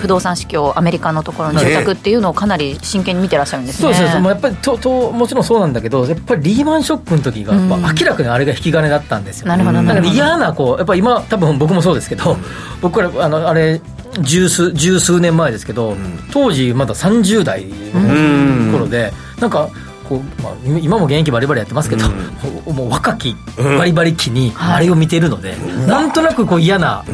[0.00, 3.94] 不動産市況アメリカのところの住宅っていうのをかなり真剣に見てらっしゃるんですね。
[3.94, 10.14] そうですね、もうやっぱりとともちろんそうなんだけど、やっぱりリーマンショックの時が、やっぱ明らかにあれが引き金だったんですよ、なるほどなるほど。
[10.14, 12.36] 嫌なこう、やっぱ今、多分僕もそうですけど、
[12.80, 13.80] 僕らあのあれ
[14.20, 15.96] 十数、十数年前ですけど、
[16.32, 19.68] 当時、まだ30代の頃で、なんか、
[20.08, 22.08] こうまあ、今も現役バリバリやってますけど、
[22.70, 25.54] もう若きバリバリ期にあれを見てるので、
[25.86, 27.04] なんとなくこう嫌な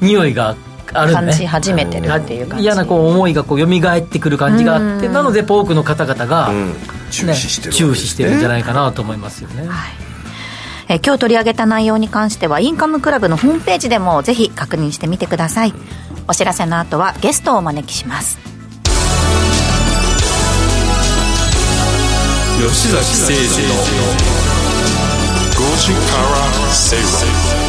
[0.00, 0.56] 匂いが
[0.92, 1.32] あるん感ね。
[1.32, 2.64] じ始めてるっていう感じ。
[2.64, 6.72] 嫌なこう思いがこう蘇ってくる感じがあってなので多くの方々が、ね
[7.10, 9.68] 注視してる注視してるんじゃないかなと思いますよね、
[10.88, 15.74] えー今日取り上げた内容に関してはインカムクラブのホームページでもぜひ確認してみてください。
[16.28, 18.38] お知らせの後はゲストをお招きします。
[22.58, 23.74] 吉崎誠二の
[25.56, 27.65] 5時から正論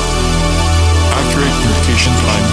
[1.28, 2.46] Accurate Communication Time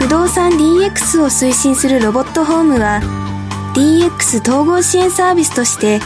[0.00, 3.02] 不動産 DX を推進するロボットホームは
[3.74, 6.00] DX 統合支援サービスとして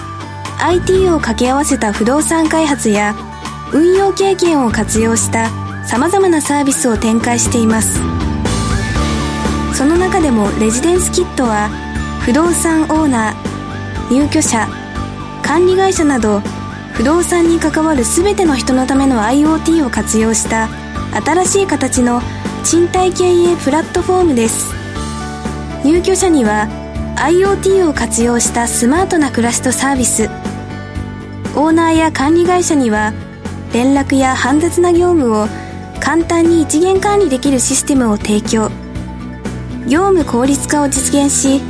[0.58, 3.14] IT を掛け合わせた不動産開発や
[3.72, 5.48] 運用経験を活用した
[5.86, 8.00] さまざまなサービスを展開しています。
[9.74, 11.68] その中でもレジデンスキットは
[12.22, 14.66] 不動産オーナー入居者
[15.42, 16.42] 管理会社など
[17.00, 20.68] 不動産に関わる全ての人のための IoT を活用した
[21.24, 22.20] 新しい形の
[22.62, 24.74] 賃貸経営プラットフォームです。
[25.82, 26.68] 入居者には
[27.16, 30.24] IoT を活用したスマートな暮らしとサービス。
[31.56, 33.14] オーナーや管理会社には
[33.72, 35.48] 連絡や煩雑な業務を
[36.00, 38.68] 簡単に一元管理できるシステムを提供。
[39.88, 41.62] 業務効率化を実現し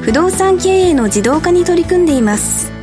[0.00, 2.77] 不動産経営の自動化に取り組んでいます。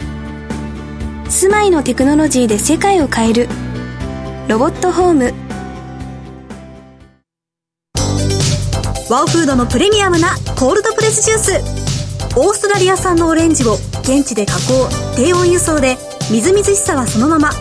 [1.30, 3.50] 住まいのテクノロジーで世界を変える。
[4.48, 5.34] ロボットホーム。
[9.10, 12.38] ワオフードのプレミアムなコールドプレスジュース。
[12.38, 15.98] オーストラリア産のオレンジを現地で加工低温輸送で
[16.32, 17.52] みずみずしさはそのまま。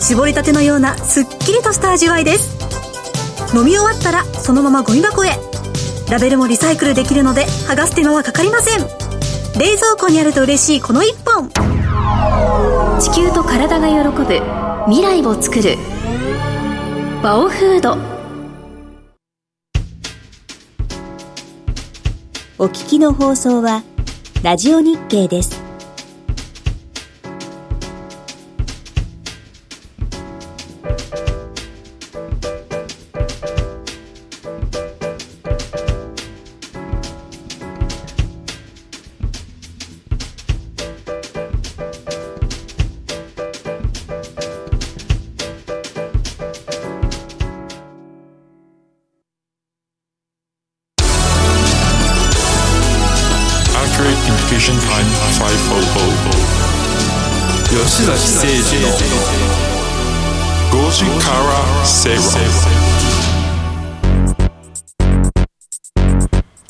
[0.00, 2.56] 絞りたてのようなすっきりとした味わいです。
[3.56, 5.30] 飲み終わったらそのままゴミ箱へ。
[6.10, 8.80] ラベルもリサイクルできるので剥がす手間はかかりません。
[9.58, 11.50] 冷蔵庫にあると嬉しいこの一本。
[13.00, 14.42] 地球と体が喜ぶ
[14.86, 15.76] 未来を作る
[17.22, 17.96] バオフード
[22.58, 23.84] お聞きの放送は
[24.42, 25.67] ラジオ日経です。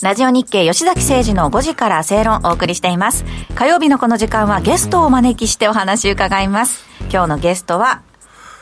[0.09, 3.27] ラジオ日経吉崎誠二の5時から正論をお送りしています。
[3.55, 6.87] 火曜日のこの時間はゲストをお招きしてお話を伺います。
[7.13, 8.01] 今日のゲストは、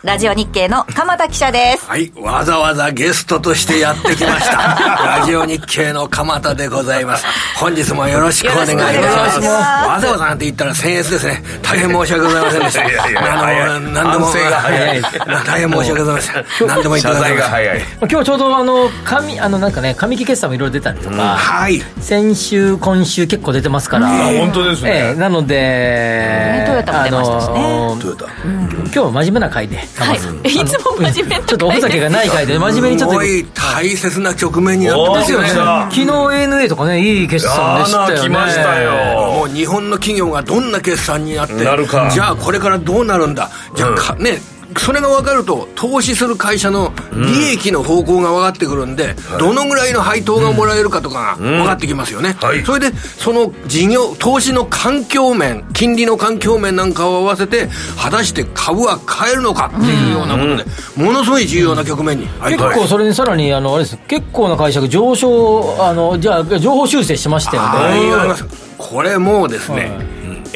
[0.06, 1.84] ラジオ日経の鎌田記者です。
[1.90, 4.56] はい、わざわざゲストとしてやってきました。
[5.18, 7.26] ラジオ日経の鎌田でございます。
[7.56, 9.40] 本日もよろしくお願いいたしよろしくお願います。
[9.40, 11.42] しますわざわざなんて言ったら僭越ですね。
[11.60, 12.84] 大変申し訳ございませんでした。
[12.86, 13.20] いやいや
[13.66, 15.02] いの、何でも、反省が早い
[15.44, 16.44] 大変申し訳ございません。
[16.68, 17.64] 何でも言って謝ください
[18.08, 21.82] 今日ちょうどあの紙あのなんかね紙木決算もいろいろ出たりとか、はい。
[22.00, 28.26] 先週今週結構出てますから、あ本当ですねええなので、トヨタも出ましたしねあのトヨタ。
[28.44, 30.16] 今日は真面目な回で、はい。
[30.48, 35.44] いつも真面目なちょっとおふざけがない回で真面目にちょっとすごい大切な局面になってますよね。
[35.44, 38.14] ですよね昨日 ANA とかねいい決算でしたよね。
[38.14, 38.92] あー来ましたよ。
[39.32, 42.10] もう日本の企業がどんな決算になってなるか。
[42.10, 43.50] じゃあこれからどうなるんだ。
[43.74, 44.38] じゃあか、ね
[44.76, 52.64] それが分かると投資する会社の利益の方向が分かってくるんで、どのぐらいの配当がもらえるかとかが分かってきますよね、はい。
[52.64, 60.64] それでその事業投資の環境面金利の環境面なんかを合わせて果たして株は買えるのかっていうようなことで、
[60.96, 63.96] ものすごい重要な局面に結構それにさらにあのあれです。
[64.08, 67.68] 結構な会社が上昇あのじゃあ情報修正しましたよね。
[68.12, 68.66] はい。
[68.78, 69.90] これもうですね、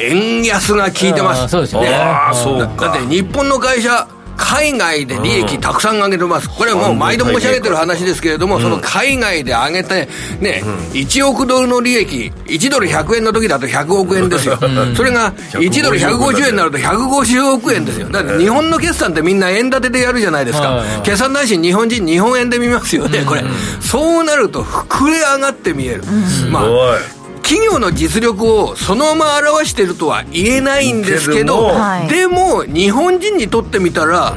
[0.01, 1.47] 円安が効いてます。
[1.47, 1.89] そうですよね
[2.33, 6.49] そうかだって日本の会社、海外で利益たくさん上げてます。
[6.49, 14.57] これはもう毎度申し上げてる話ですけれども、その海外で上げて、ね、1億ドルの利益、1ドル100円の時だと100億円ですよ。
[14.95, 18.09] それが1ドル150円になると150億円ですよ。
[18.09, 20.83] だから日本の決算ってみんな円建てでやるじゃないですか。
[21.03, 23.43] 決算ないし日本人日本円で見ますよね、これ。
[23.79, 26.03] そうなると膨れ上がって見える。
[26.49, 31.71] まあ企業の実力をそのまま表しているとは言えないんですけど、
[32.09, 34.35] でも日本人にとってみたら、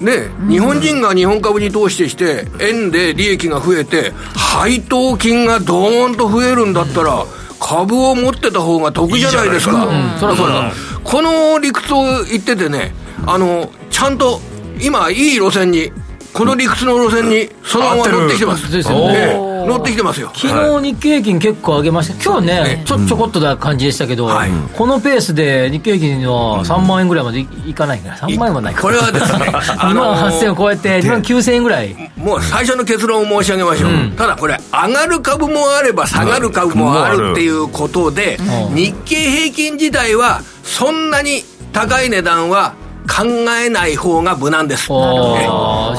[0.00, 7.24] ね、日本人が日本株に投資して円で利益が増えて配当金がドーンと増えるんだったら
[7.60, 9.88] 株を持ってた方が得じゃないですか。
[10.20, 10.72] そらそら
[11.02, 12.92] この理屈を言っててね
[13.26, 14.40] あのちゃんと
[14.80, 15.90] 今いい路線に
[16.32, 18.70] この理屈の路線にそのまま乗ってきてます。
[18.70, 20.30] ですよね乗ってきてますよ。
[20.34, 20.48] 昨
[20.80, 24.28] 日日経平均結構上げました、今日ね、ちょちょこっとな感じでしたけど、
[24.76, 28.74] このペースで日経平均は3万円ぐらいまでいいかないから、3万円はない。
[28.74, 38.38] かこれはですね、 2万8000を超えて、2万9000円ぐらい、もう最初の結論を申し上げましょう、ただこれ、上がる株もあれば下がる株もあるっていうことで、
[38.74, 42.72] 日経平均自体は、そんなに高い値段は
[43.06, 43.24] 考
[43.64, 44.88] えない方が無難です。
[44.88, 45.36] こ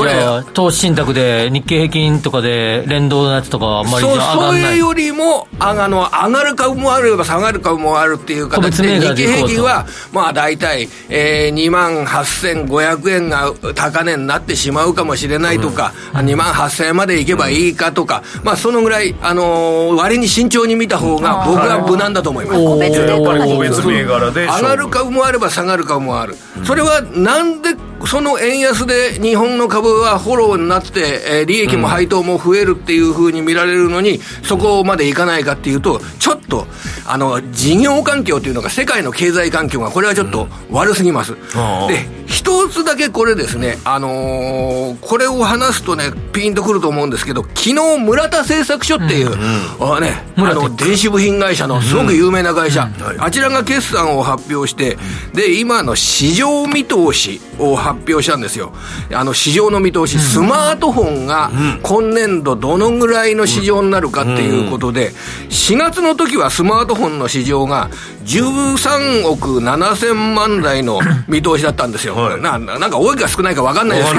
[0.04, 4.74] れじゃあ、投資信託で日経平均とかで連動のやつとかはあんまりそう上がそんない。
[4.74, 22.64] れよりもああの上がる株もあれば下がる株もあるっていう形で日経平均はまあ大体、えー、2万8500円が高値になってしまうかもしれないとか、2万8000円までいけばいいかとか、まあそのぐらい、あのー割に慎重に見た方が僕は無難だと思います。
[22.64, 26.36] 個別銘柄で上がる株もあれば下がる株もある、
[26.66, 27.76] それはなんで
[28.06, 36.68] その円安で日本の株はフォローになって、えー利益も配当も増えるっていうふうに見られるのに、そこまでいかないかっていうと、ちょっと
[37.08, 41.36] あの事業環境というのが、世界の経済環境が、これはちょっと悪すぎます。
[41.56, 41.88] ああ。
[41.88, 49.32] で一つだけこれですね、あのーこれを話すとね、ピンとくると思うんですけど、昨日村田製作所っていう、
[49.80, 52.90] あね、あの電子部品会社のすごく有名な会社、
[53.20, 54.98] あちらが決算を発表して、
[55.34, 58.74] で、今の市場見通しを発表したんですよ。
[59.14, 61.52] あの市場の見通し、スマートフォンが
[61.84, 65.12] 今年度どのぐらいの市場になるかっていうことで、
[65.50, 67.90] 4月の時はスマートフォンの市場が
[68.26, 72.38] 13億7000万台の見通しだったんですよ。
[72.40, 74.14] ななんか多いか少ないか分かんないです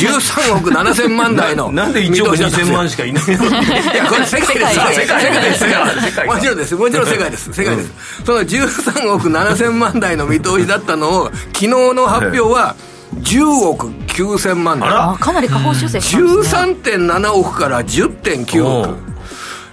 [0.00, 3.32] けど、13億7000万台の なんで1億2000万しかいないの？
[3.34, 4.74] いや、これ世界です。
[4.74, 5.64] 世界世界です。
[5.64, 6.74] 世界もちろんです。
[6.74, 7.52] もちろん世界です。
[7.52, 7.90] 世界です。
[8.24, 12.74] その13億7000万台の見通しだったのを、昨日の発表は、
[13.20, 14.88] 10億9000万台。
[14.90, 18.96] あかなり下方修正しましたね13.7億から10.9億。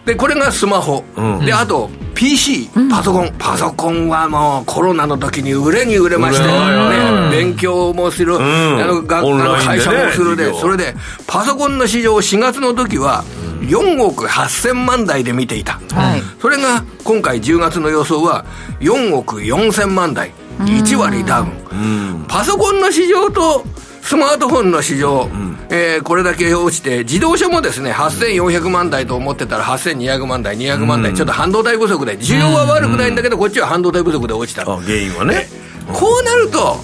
[0.06, 1.04] で、これがスマホ。
[1.46, 1.90] で、あと、
[2.20, 3.34] PC、パソコン。
[3.40, 10.96] パソコンはもうコロナの時に売れに売れまして、ね、勉強もする、あの、学オンラインでねあの会社もするで、授業それで、
[11.28, 13.24] パソコンの市場4月の時は、
[13.62, 15.80] 4億8000万台で見ていた。
[15.92, 18.46] はいそれが今回10月の予想は
[18.82, 20.34] 4億4000万台。
[20.60, 22.26] 1割ダウン。
[22.28, 23.64] パソコンの市場と
[24.02, 25.30] スマートフォンの市場、
[25.72, 34.64] えーこれだけ落ちて、自動車もですね、8400万台と思ってたら8200万台、200万台、ちょっと半導体不足で、需要は悪くないんだけど、こっちは半導体不足で落ちた。
[34.64, 35.48] あ原因はね。
[35.94, 36.78] こうなると、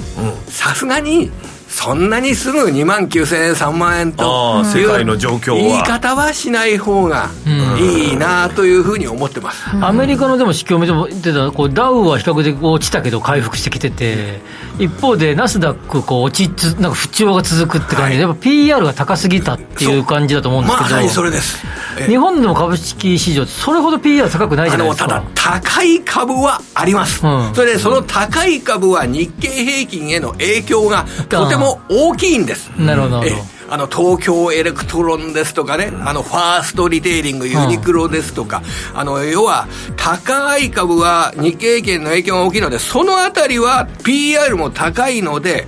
[0.47, 1.31] さすがに、
[1.75, 5.57] そんなにすぐ2万9000円、3万円とああいう世界の状況は。
[5.57, 7.29] 言い方はしない方が
[7.77, 9.65] いいなというふうに思ってます。
[9.81, 14.39] アメリカのでも指標見ても言ってたこうダウは比較的落ちたけど回復してきてて
[14.79, 21.61] 一方でナスダックこう落ちつなんか不調が続くって感じで、やっぱ PR が高すぎたっていう感じだと思うんですけど、まさにそれです。
[21.99, 25.07] え日本でも株式市場ってそれほど PR 高くないじゃないですか。
[25.07, 27.53] だ高い株はあります、うん。
[27.53, 32.69] それでその高い株は日経平均への影響がとても大きいんです。
[32.77, 33.23] なるほど。
[33.67, 38.61] あの東京エレクトロンですとかね、あのファーストリテイリング、ユニクロですとか、
[38.93, 45.65] あの要は高い株は日経平均の影響が大きいので、そのあたりは PR も高いので、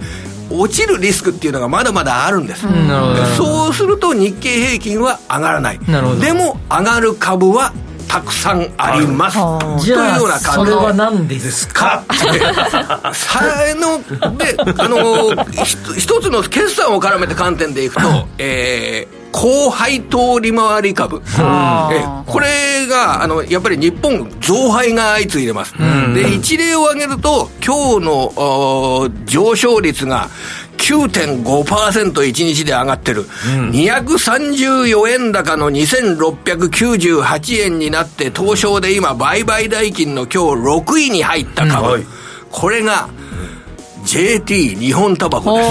[0.49, 2.67] 落ちるリスクっていうのがまだまだあるんです。
[2.67, 2.87] ん。
[2.87, 3.25] なるほど。
[3.25, 5.79] そうすると日経平均は上がらない。
[5.87, 6.21] なるほど。
[6.21, 7.73] でも上がる株は
[8.07, 9.37] たくさんあります。
[9.37, 9.75] とい。
[9.75, 12.03] うじゃあような感じそれは何ですか？
[13.13, 13.41] さ
[13.75, 25.75] のであのひ一つの決算を絡めて観点でいくと、えー高配当利回り株、えーこれがあのやっぱり日本増配が相次いでます、
[26.15, 30.29] で一例を挙げると今日の上昇率が
[30.77, 42.05] 9.5%一日で上がってる、234円高の2698円になって東証で今売買代金の今日6位に入った株、はい。
[42.49, 43.09] これが
[44.05, 45.69] JT 日本タバコです。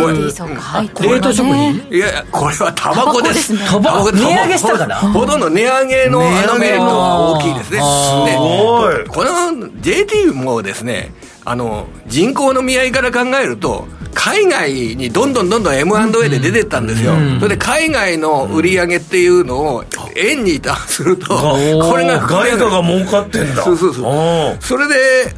[0.00, 1.74] これそうかはい冷凍食品？
[1.90, 3.58] いやいやこれはタバコです。
[3.66, 4.34] タバコですね。
[4.34, 4.96] 値上げしたかな？
[4.96, 7.78] ほとんど値上げのあのメリットが大きいですね。
[8.26, 11.12] でごいこの JT もですね
[11.44, 19.84] あの人口の見合いから考えると海外にどんどんどんどん M&A で出てったんですよ、それで海外の売り上げっていうのを
[20.16, 23.62] 円に達すると、これが外貨が儲かってんだ。
[23.62, 24.58] そうそうそう。
[24.60, 24.94] それで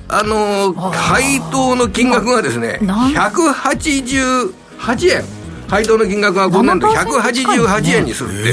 [0.09, 5.23] あの配当の金額がですねなん？188円。
[5.69, 8.51] 配当の金額が今年度188円にするって、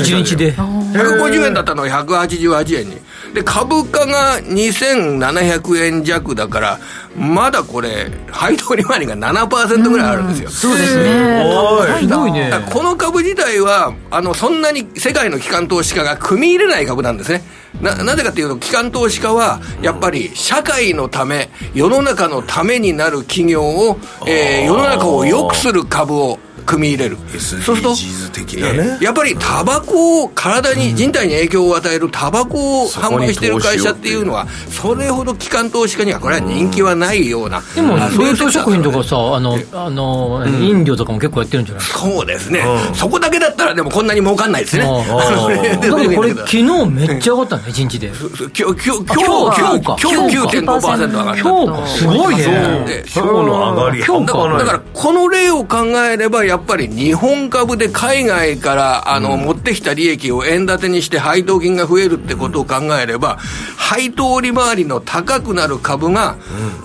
[0.00, 0.52] 一日で。
[0.54, 2.96] 150円だったのが188円に
[3.34, 6.80] で株価が2700円弱だから
[7.16, 11.42] まだこれ配当利回りが7%ぐらいあるんですよ、そうですね。
[11.44, 12.00] おい。
[12.00, 12.52] ひどいね。
[12.72, 17.42] この株自体はあのそんなに世界の機関投資家が組み入れない株なんですね。
[17.80, 26.38] ななぜかというと機関投資家はやっぱり社会のため世の中のためになる企業を、えー世の中を良くする株を
[26.70, 27.16] 組み入れる。
[27.38, 37.60] そうするとやっぱりタバコを体に人体に影響を与えるタバコを販売している会社っていうのはそれほど機関投資家にはこれは人気はないような。
[37.74, 42.62] でもあそういう冷凍食品とかさあのあの飲料とかも結構やってるんじゃないそうですね、
[42.94, 44.84] そこだけだったらでもこんなに儲かんないですね。
[45.80, 48.06] だけどこれ昨日めっちゃ上がったね一日で。
[48.08, 49.96] 今日今日今日今日か。
[50.00, 51.40] 今日9.5%上がった。
[51.40, 51.86] 今日か。
[51.86, 52.44] すごいね。
[52.86, 54.02] で今日の上がり。
[54.04, 54.38] 今日か。
[54.38, 54.58] 半端ない。
[54.58, 55.76] だからこの例を考
[56.10, 63.38] えればやっぱり日本株で海外からあの、持ってきた利益を円建てにして配当金が増えるってことを考えれば
[63.76, 66.36] 配当利回りの高くなる株が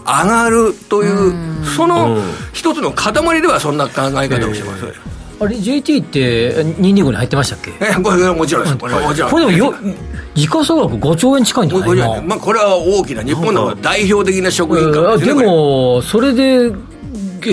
[0.05, 2.19] 上がるという、その
[2.53, 4.85] 一つの塊ではそんな考え方をしてます、
[5.39, 7.71] あれ JT って225に入ってましたっけ？
[7.83, 8.77] えこれもちろんです。
[8.77, 9.29] これはもちろん。
[9.31, 9.73] これでもよ
[10.33, 16.71] 時価総額5兆円近いんだねまあ、これは大きな日本の代表的な食品今株でもそれで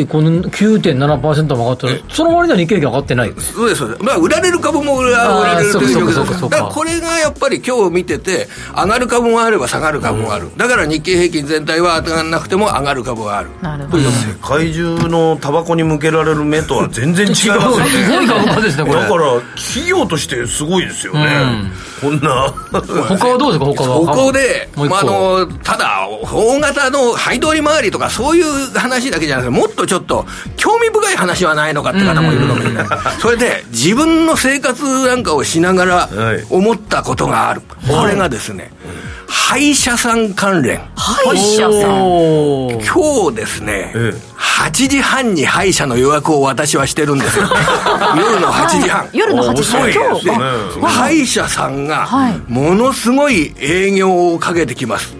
[0.01, 3.32] えこの9.7%も上がったらその割には日経平均上がってない。
[3.38, 6.57] そうですそうです、まあ、売られる株も売られるという状況ですそうかそうかそうか。
[6.57, 13.03] だからこれがやっぱり今日見てて上がる株もあれば下がる株もある、だから日経平均全体は上がらなくても上がる。
[13.03, 19.01] 株はあるなるほど世界中のタバコに向けられる目とは全然違いますよねすごい株価ですねこれ。
[19.03, 21.26] だから企業としてすごいですよね、
[22.01, 22.55] こんな。
[22.70, 23.64] 他はどうですか？
[23.64, 23.99] 他は。
[23.99, 28.45] ここで、まあ、あのただ大型の配当利回りとかそういう
[28.78, 30.26] 話だけじゃなくてもっとちょっと
[30.57, 32.87] 興味深い話はないのかって方もいるかもしれない、
[33.20, 36.45] それで自分の生活なんかをしながらはい。
[36.51, 38.70] 思ったことがある、これがですね
[39.35, 40.78] 歯医者さん関連。
[40.95, 42.70] 歯医者さん。
[42.85, 44.33] 今日ですね、ええ。
[44.37, 47.45] 8時半に歯医者の予約を私はしてるんですよ。
[48.14, 49.83] 夜の8時半、夜の8時半。
[49.83, 50.45] 遅い今日ですね。
[50.83, 52.41] あ歯医者さんがはい。
[52.47, 55.16] ものすごい営業をかけてきます、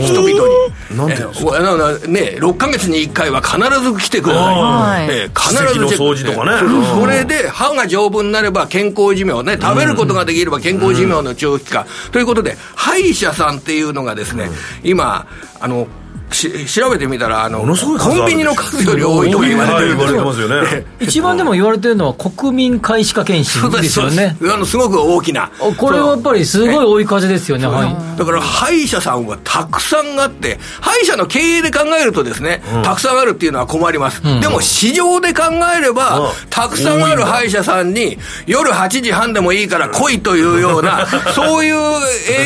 [0.00, 0.96] 人々に。
[0.96, 5.08] なんていうんでね、6ヶ月に1回は必ず来てください、はい。
[5.10, 6.58] えー必ず掃除とかね。
[6.58, 7.00] そうそううん。
[7.02, 14.48] それで歯が丈夫になれば健康寿命ね食べることができれば健康寿命の長期化、ということで歯医者さんっていうのがですね、
[14.82, 15.26] 今
[15.60, 16.03] あのし
[16.34, 20.14] 調べてみたらあのものすごいコンビニの数より多いとか言われてるんですよ。
[20.14, 20.86] はい言われてますよね。
[21.00, 24.36] 一番でも言われてるのは国民皆歯科検診ですよね。
[24.42, 25.44] あのすごく大きな。
[25.44, 27.66] あこれはやっぱりすごい追い風ですよね。
[27.66, 28.18] はい。
[28.18, 34.22] だから歯医者さんはたくさんあって、歯医者の経営で考えるとですね、たくさんあるっていうのは困ります。
[34.40, 35.44] でも市場で考
[35.76, 36.26] えれば、うん。
[36.50, 41.74] たくさんある歯医者さんに、夜8時半でもいいから来いというような、 そういう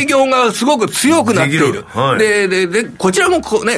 [0.01, 1.85] 営業がすごく強くなっている。
[1.89, 2.19] はい。
[2.19, 3.78] で、で、で、こちらもこうね、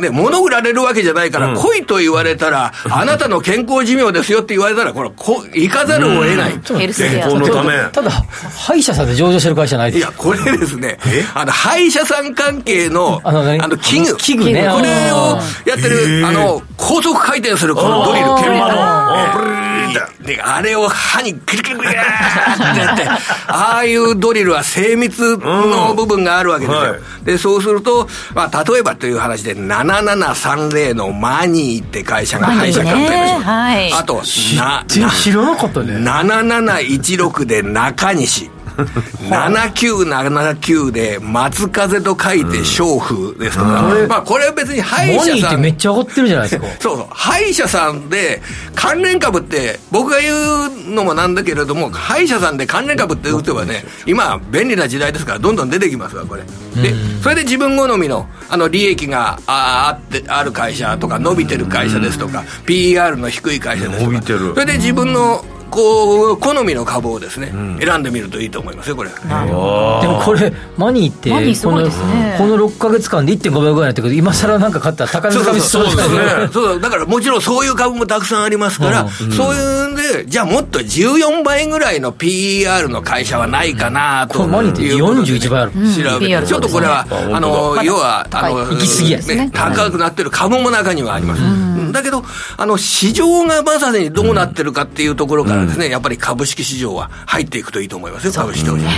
[0.00, 6.58] ね、物売られるわけじゃないから、来いと言われたら、あなたの健康寿命ですよって言われたら、これ、こ行かざるを得ない。
[6.60, 7.88] 健康のため。
[7.90, 10.98] ただ歯医者さんで上場してる会社ないですいや、これですね、
[11.34, 13.32] あの、歯医者さん関係の、ああ
[13.68, 14.16] の器具。
[14.16, 14.68] 器具ね。
[14.72, 16.26] これをやってへる、ー。
[16.26, 18.46] あの、高速回転するこのドリル、あー。
[18.46, 19.76] 鍵盤
[20.42, 23.08] あれを歯にグリグリグリってやって、
[23.46, 26.80] ああいうドリルは精密の部分があるわけですよ。
[26.80, 27.24] はい。
[27.24, 29.54] で、そうすると、まあ、例えばという話で、
[29.86, 33.38] 7730のマニーって会社が歯医者関係でしょ。
[33.38, 33.44] ね。
[33.44, 33.92] はい。
[33.92, 35.94] あと、知らなかったね。
[35.94, 38.50] 7716で中西
[39.28, 46.66] 7979で松風と書いて娼婦ですとか、まあこれは別に歯医モニーって者さんめっちゃ上がってるじゃないですか。
[46.80, 47.06] そうそう。
[47.10, 48.42] 歯医者さんで
[48.74, 56.42] 関連株って僕が言うのもなんだけれども歯医者さんで関連株って打てばね今便利な時代ですからどんどん出てきますわこれ。
[56.82, 64.12] でそれで自分好みのあの利益がああってある会社とか伸びてる会社ですとか PER の低い会社ですとか。
[64.12, 64.52] 伸びてる。
[64.54, 69.10] それで自分のこう好みの株をですね、選んでみるといいと思いますよこれ。
[69.10, 72.36] でもこれマニーってマニーすごいですね。
[72.38, 76.48] このこの6か月間で1.5倍ぐらいになってくる今更なんか買ったら高値掴みしそうですよね。
[76.52, 85.72] そうだからもちろんそういう株もたくさんありますから、そういうんで、じゃあもっと14倍ぐらいの PER の会社はないかなとこれマニーっていうことで41倍ある。
[85.72, 91.42] 調べて、ちょっとこれは、あの、要は、あの、行き過ぎやつね高くなってる株も中にはあります。
[91.92, 92.24] だけど、
[92.56, 98.90] あの、市場がまさにどうなってるかっていうところからですね、やっぱり株式市場は入っていくといいと思いますよ、株式投資は。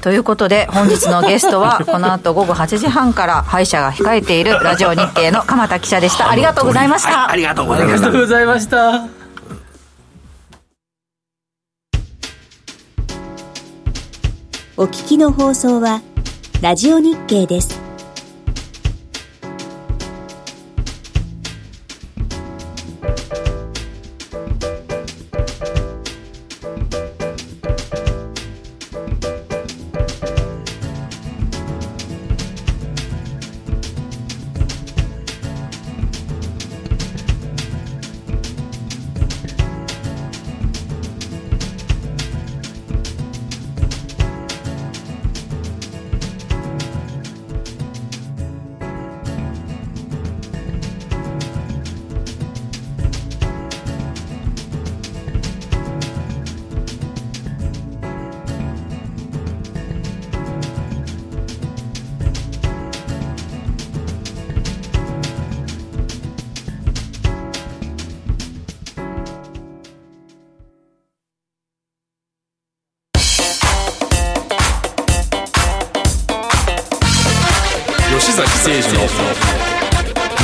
[0.00, 6.30] ということで本日のゲストは この後午後8時半から歯医者が控えているラジオ日経の鎌田記者でした。
[6.30, 8.06] ありがとうございました、はいありがとうございました。
[8.06, 8.20] ありがとう。
[8.20, 9.18] ございました。
[14.76, 16.02] お聞きの放送は、
[16.62, 17.87] ラジオ日経です。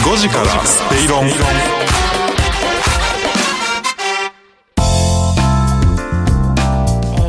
[0.04, 2.23] 5時から正論えー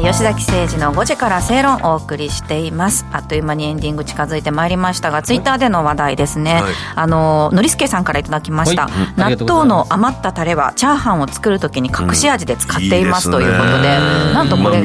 [0.06, 3.08] 吉崎誠二の5時から正論をお送りしています。
[3.12, 6.74] あっという間にエンディング近づいてまいりましたがツイッターでの話題ですね、はい。
[6.96, 8.92] あののりすけさんからいただきました、はい。
[9.18, 13.98] うんあり納豆の余ったタレはチャーハンを作るときに隠し味で使っています、うんということで
[14.32, 14.82] なんとこれい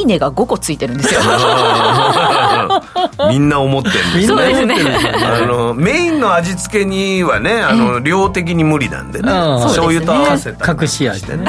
[0.00, 1.20] いねが5個ついてるんですよ。
[3.28, 4.74] みんな思ってるんですそうですね。
[5.22, 9.30] あのメインの味付けにはねあの量的に無理なんでね。
[9.30, 9.60] うん。
[9.64, 11.44] 醤油と合わせたり隠し味でね。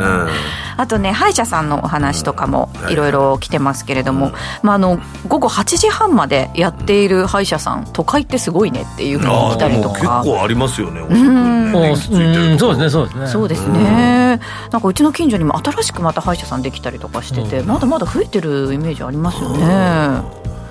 [0.00, 0.28] うん。
[0.76, 2.96] あとね歯医者さんのお話とかもい。
[2.96, 4.98] ろいろ来てますけれども、まあ、あの
[5.28, 11.72] 午後8時半までやっている歯医者さん都会ってすごいねっていうふうに来たりと結か構ありますよねうん。
[11.72, 13.26] そうですねそうですね。
[13.26, 20.22] そうですね、なんかうちの近所にも新しくまた歯医者さんできたりとかしてて、まだまだ増えてるイメージありますよね、えー。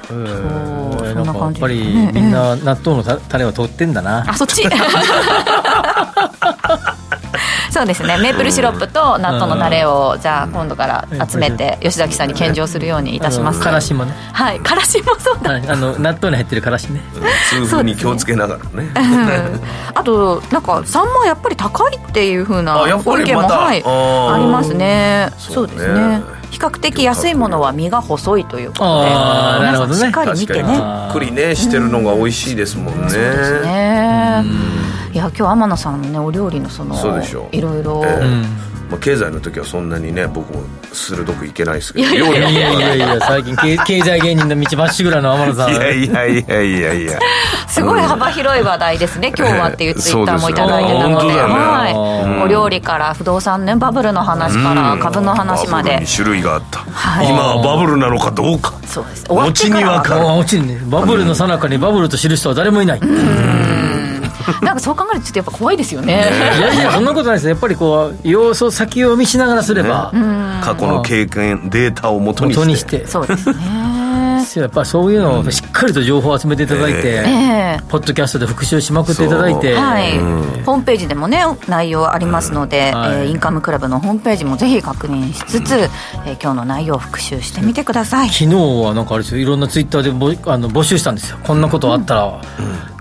[0.07, 1.83] そうそんななんかやっぱり
[2.13, 4.29] みんな納豆のたタレは取ってんだな。
[4.29, 4.63] あそっち
[7.69, 8.17] そうですね。
[8.17, 13.59] メープルシロップと納豆のタレをじゃあ今度から集めて吉崎さんに献上するようにいたします。
[13.59, 14.13] からしもね。
[14.33, 14.59] はい。
[14.59, 15.51] からしもそうだ。
[15.51, 15.67] はい。
[15.67, 17.01] あの納豆に入ってるからしね。
[17.49, 18.89] 痛風に気をつけながらね。
[19.93, 25.29] あとなんかサンマはやっぱり高いっていう風なあやっぱご意見も、はい、ありますね。
[25.37, 26.21] そそうですね。
[26.51, 29.09] 比較的安いものは身が細いということで。
[29.09, 29.99] あーなるほどね。
[29.99, 30.73] しっかり見てね。
[30.73, 33.13] ゆっくりねしてるのが美味しいですもんね。
[33.63, 34.43] ね
[35.13, 37.55] いや今日天野さんのねお料理のそのそうでしょう。
[37.55, 38.25] いろいろ、ええ。
[38.25, 38.41] うん。
[38.89, 42.07] まあ、経済の時はそんなにね僕も鋭くいけないですけど。
[42.07, 42.95] いやいやいや。
[42.95, 45.71] いや最近経経済芸人の道まっしぐらの天野さん。
[45.71, 47.19] いやいやいやいやいや。
[47.67, 51.93] すごい幅広い話題ですね、今日はっていうツイッターもいただいてたので、そうですよはい。
[51.93, 52.41] うん。
[52.41, 55.91] お料理から不動産ね、バブルの話から株の話まで。
[55.91, 57.29] バブルに、種類があった、はい。
[57.29, 58.73] 今はバブルなのかどうか。
[58.85, 59.23] そうです。
[59.23, 59.79] 終わって後から。
[59.79, 62.99] にわかるあ落ちるねバブルの最中にバブルと知る人は誰もいない、
[64.61, 66.13] なんかそう考えると、ちょっとやっぱ怖いですよね。
[66.13, 67.47] いやいやそんなことないです。
[67.47, 70.11] やっぱりこう様子を先読みしながらすれば、
[70.63, 72.59] 過去の経験データをもとにして。
[72.59, 73.07] 元にして。
[73.07, 73.55] そうですね。
[74.55, 77.79] やっぱそういうのをしっかりと情報を集めていただいて、ええ。
[77.89, 80.17] ポッドキャストで復習しまくっていただいて、はい、
[80.65, 83.11] ホームページでもね内容ありますので、はい。
[83.11, 85.75] えーインカムクラブのホームページもぜひ確認しつつ、
[86.25, 88.29] えー今日の内容を復習してみてください。
[88.29, 89.41] 昨日はなんかあれですよ。
[89.41, 91.37] いろんなツイッターでぼあの募集したんですよ。
[91.43, 92.41] こんなことあったら、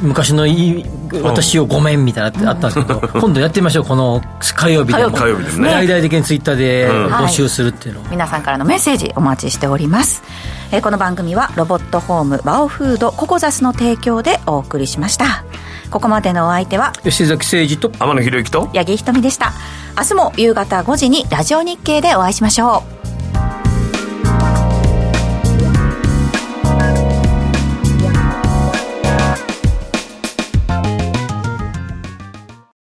[0.00, 0.84] 昔のいい
[1.22, 5.16] 私をごめんみたいなのあったんですけど、今度やってみましょうこの火曜日でも。
[5.16, 5.70] 火曜日でもね。
[5.70, 7.06] 大々的にツイッターでうん。
[7.06, 10.22] 募集するっていうのを、皆さんからのメッセージお待ちしております、
[10.72, 15.44] えーこの番組はロボットホームバオフードココザスの提供でお送りしました。
[15.90, 19.52] ここまでのお相手は吉崎誠二と天野博之と八木ひとみでした。
[19.96, 22.82] 明日も夕方5時にラジオ日経でお会いしましょ
[23.68, 23.71] う